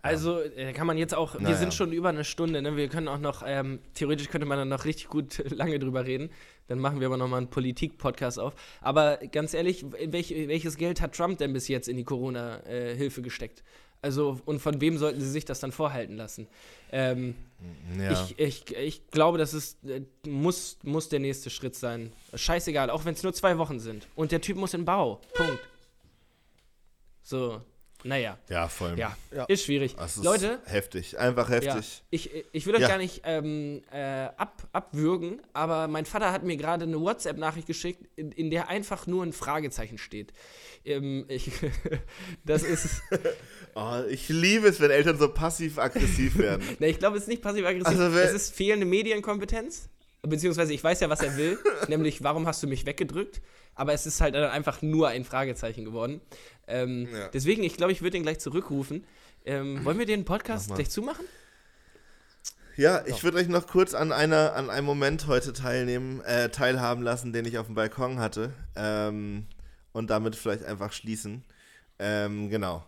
[0.00, 1.56] Also äh, kann man jetzt auch, wir Naja.
[1.56, 2.76] sind schon über eine Stunde, ne?
[2.76, 6.30] wir können auch noch, ähm, theoretisch könnte man dann noch richtig gut lange drüber reden.
[6.68, 8.54] Dann machen wir aber nochmal einen Politik-Podcast auf.
[8.80, 13.62] Aber ganz ehrlich, welch, welches Geld hat Trump denn bis jetzt in die Corona-Hilfe gesteckt?
[14.00, 16.46] Also, und von wem sollten sie sich das dann vorhalten lassen?
[16.92, 17.34] Ähm,
[17.98, 18.12] ja.
[18.12, 22.12] ich, ich, ich glaube, das ist, äh, muss, muss der nächste Schritt sein.
[22.34, 24.06] Scheißegal, auch wenn es nur zwei Wochen sind.
[24.14, 25.20] Und der Typ muss in Bau.
[25.34, 25.58] Punkt.
[27.22, 27.60] So,
[28.04, 28.38] naja.
[28.48, 28.98] ja, voll.
[28.98, 29.44] Ja, Ja.
[29.46, 29.96] ist schwierig.
[29.96, 31.18] Das ist Leute, heftig.
[31.18, 32.02] Einfach ja, heftig.
[32.10, 32.88] ich, ich will euch Ja.
[32.88, 38.06] gar nicht ähm, äh, ab, abwürgen, aber mein Vater hat mir gerade eine WhatsApp-Nachricht geschickt,
[38.16, 40.32] in, in der einfach nur ein Fragezeichen steht.
[40.84, 41.50] Ähm, ich,
[42.44, 43.02] das ist,
[43.74, 46.64] Oh, ich liebe es, wenn Eltern so passiv-aggressiv werden.
[46.78, 49.88] ne, ich glaube, es ist nicht passiv-aggressiv, Also, es ist fehlende Medienkompetenz,
[50.22, 53.40] beziehungsweise ich weiß ja, was er will, nämlich, warum hast du mich weggedrückt?
[53.78, 56.20] Aber es ist halt dann einfach nur ein Fragezeichen geworden.
[56.66, 57.28] Ähm, Ja.
[57.28, 59.04] Deswegen, ich glaube, ich würde ihn gleich zurückrufen.
[59.46, 61.24] Ähm, wollen wir den Podcast gleich zumachen?
[62.76, 67.02] Ja, ich würde euch noch kurz an, einer, an einem Moment heute teilnehmen, äh, teilhaben
[67.02, 68.52] lassen, den ich auf dem Balkon hatte.
[68.76, 69.46] Ähm,
[69.92, 71.44] und damit vielleicht einfach schließen.
[71.98, 72.84] Ähm, genau.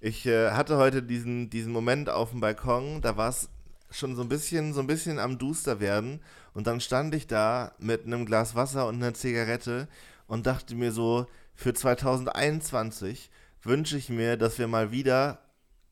[0.00, 3.48] Ich äh, hatte heute diesen, diesen Moment auf dem Balkon, da war es
[3.90, 6.20] schon so ein bisschen, so ein bisschen am Duster werden.
[6.54, 9.88] Und dann stand ich da mit einem Glas Wasser und einer Zigarette
[10.32, 13.30] und dachte mir so, für 2021
[13.64, 15.40] wünsche ich mir, dass wir mal wieder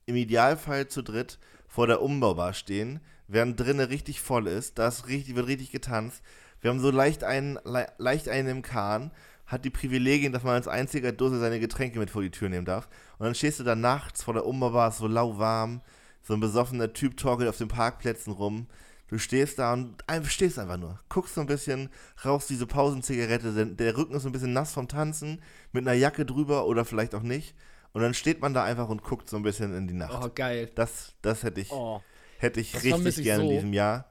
[0.06, 1.38] im Idealfall zu dritt
[1.68, 6.22] vor der Umbaubar stehen, während drinnen richtig voll ist, da richtig, wird richtig getanzt.
[6.62, 9.10] Wir haben so leicht einen, le leicht einen im Kahn,
[9.44, 12.64] hat die Privilegien, dass man als einziger Dose seine Getränke mit vor die Tür nehmen
[12.64, 12.88] darf.
[13.18, 15.82] Und dann stehst du da nachts vor der Umbaubar, so lauwarm,
[16.22, 18.68] so ein besoffener Typ torkelt auf den Parkplätzen rum.
[19.10, 21.88] Du stehst da und stehst einfach nur, guckst so ein bisschen,
[22.24, 25.42] rauchst diese Pausenzigarette, der- der Rücken ist so ein bisschen nass vom Tanzen,
[25.72, 27.56] mit einer Jacke drüber oder vielleicht auch nicht.
[27.92, 30.24] Und dann steht man da einfach und guckt so ein bisschen in die Nacht.
[30.24, 30.70] Oh, geil.
[30.76, 32.00] Das, das hätte ich, Oh.
[32.38, 33.48] hätte ich Das richtig ich gerne so.
[33.50, 34.04] in diesem Jahr.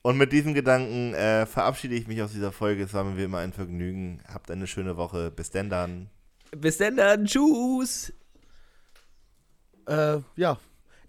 [0.00, 2.84] Und mit diesem Gedanken äh, verabschiede ich mich aus dieser Folge.
[2.84, 4.22] Es war mir wie immer ein Vergnügen.
[4.26, 5.30] Habt eine schöne Woche.
[5.30, 6.08] Bis denn dann.
[6.56, 7.26] Bis denn dann.
[7.26, 8.10] Tschüss.
[9.86, 10.58] Äh, ja,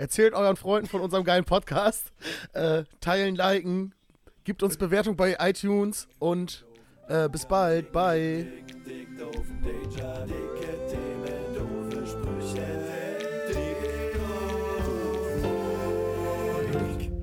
[0.02, 2.12] erzählt euren Freunden von unserem geilen Podcast.
[2.54, 3.94] Äh, teilen, liken,
[4.44, 6.66] gibt uns Bewertung bei iTunes und
[7.08, 7.92] äh, bis bald.
[7.92, 8.48] Bye.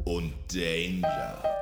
[0.05, 1.58] Und Danger.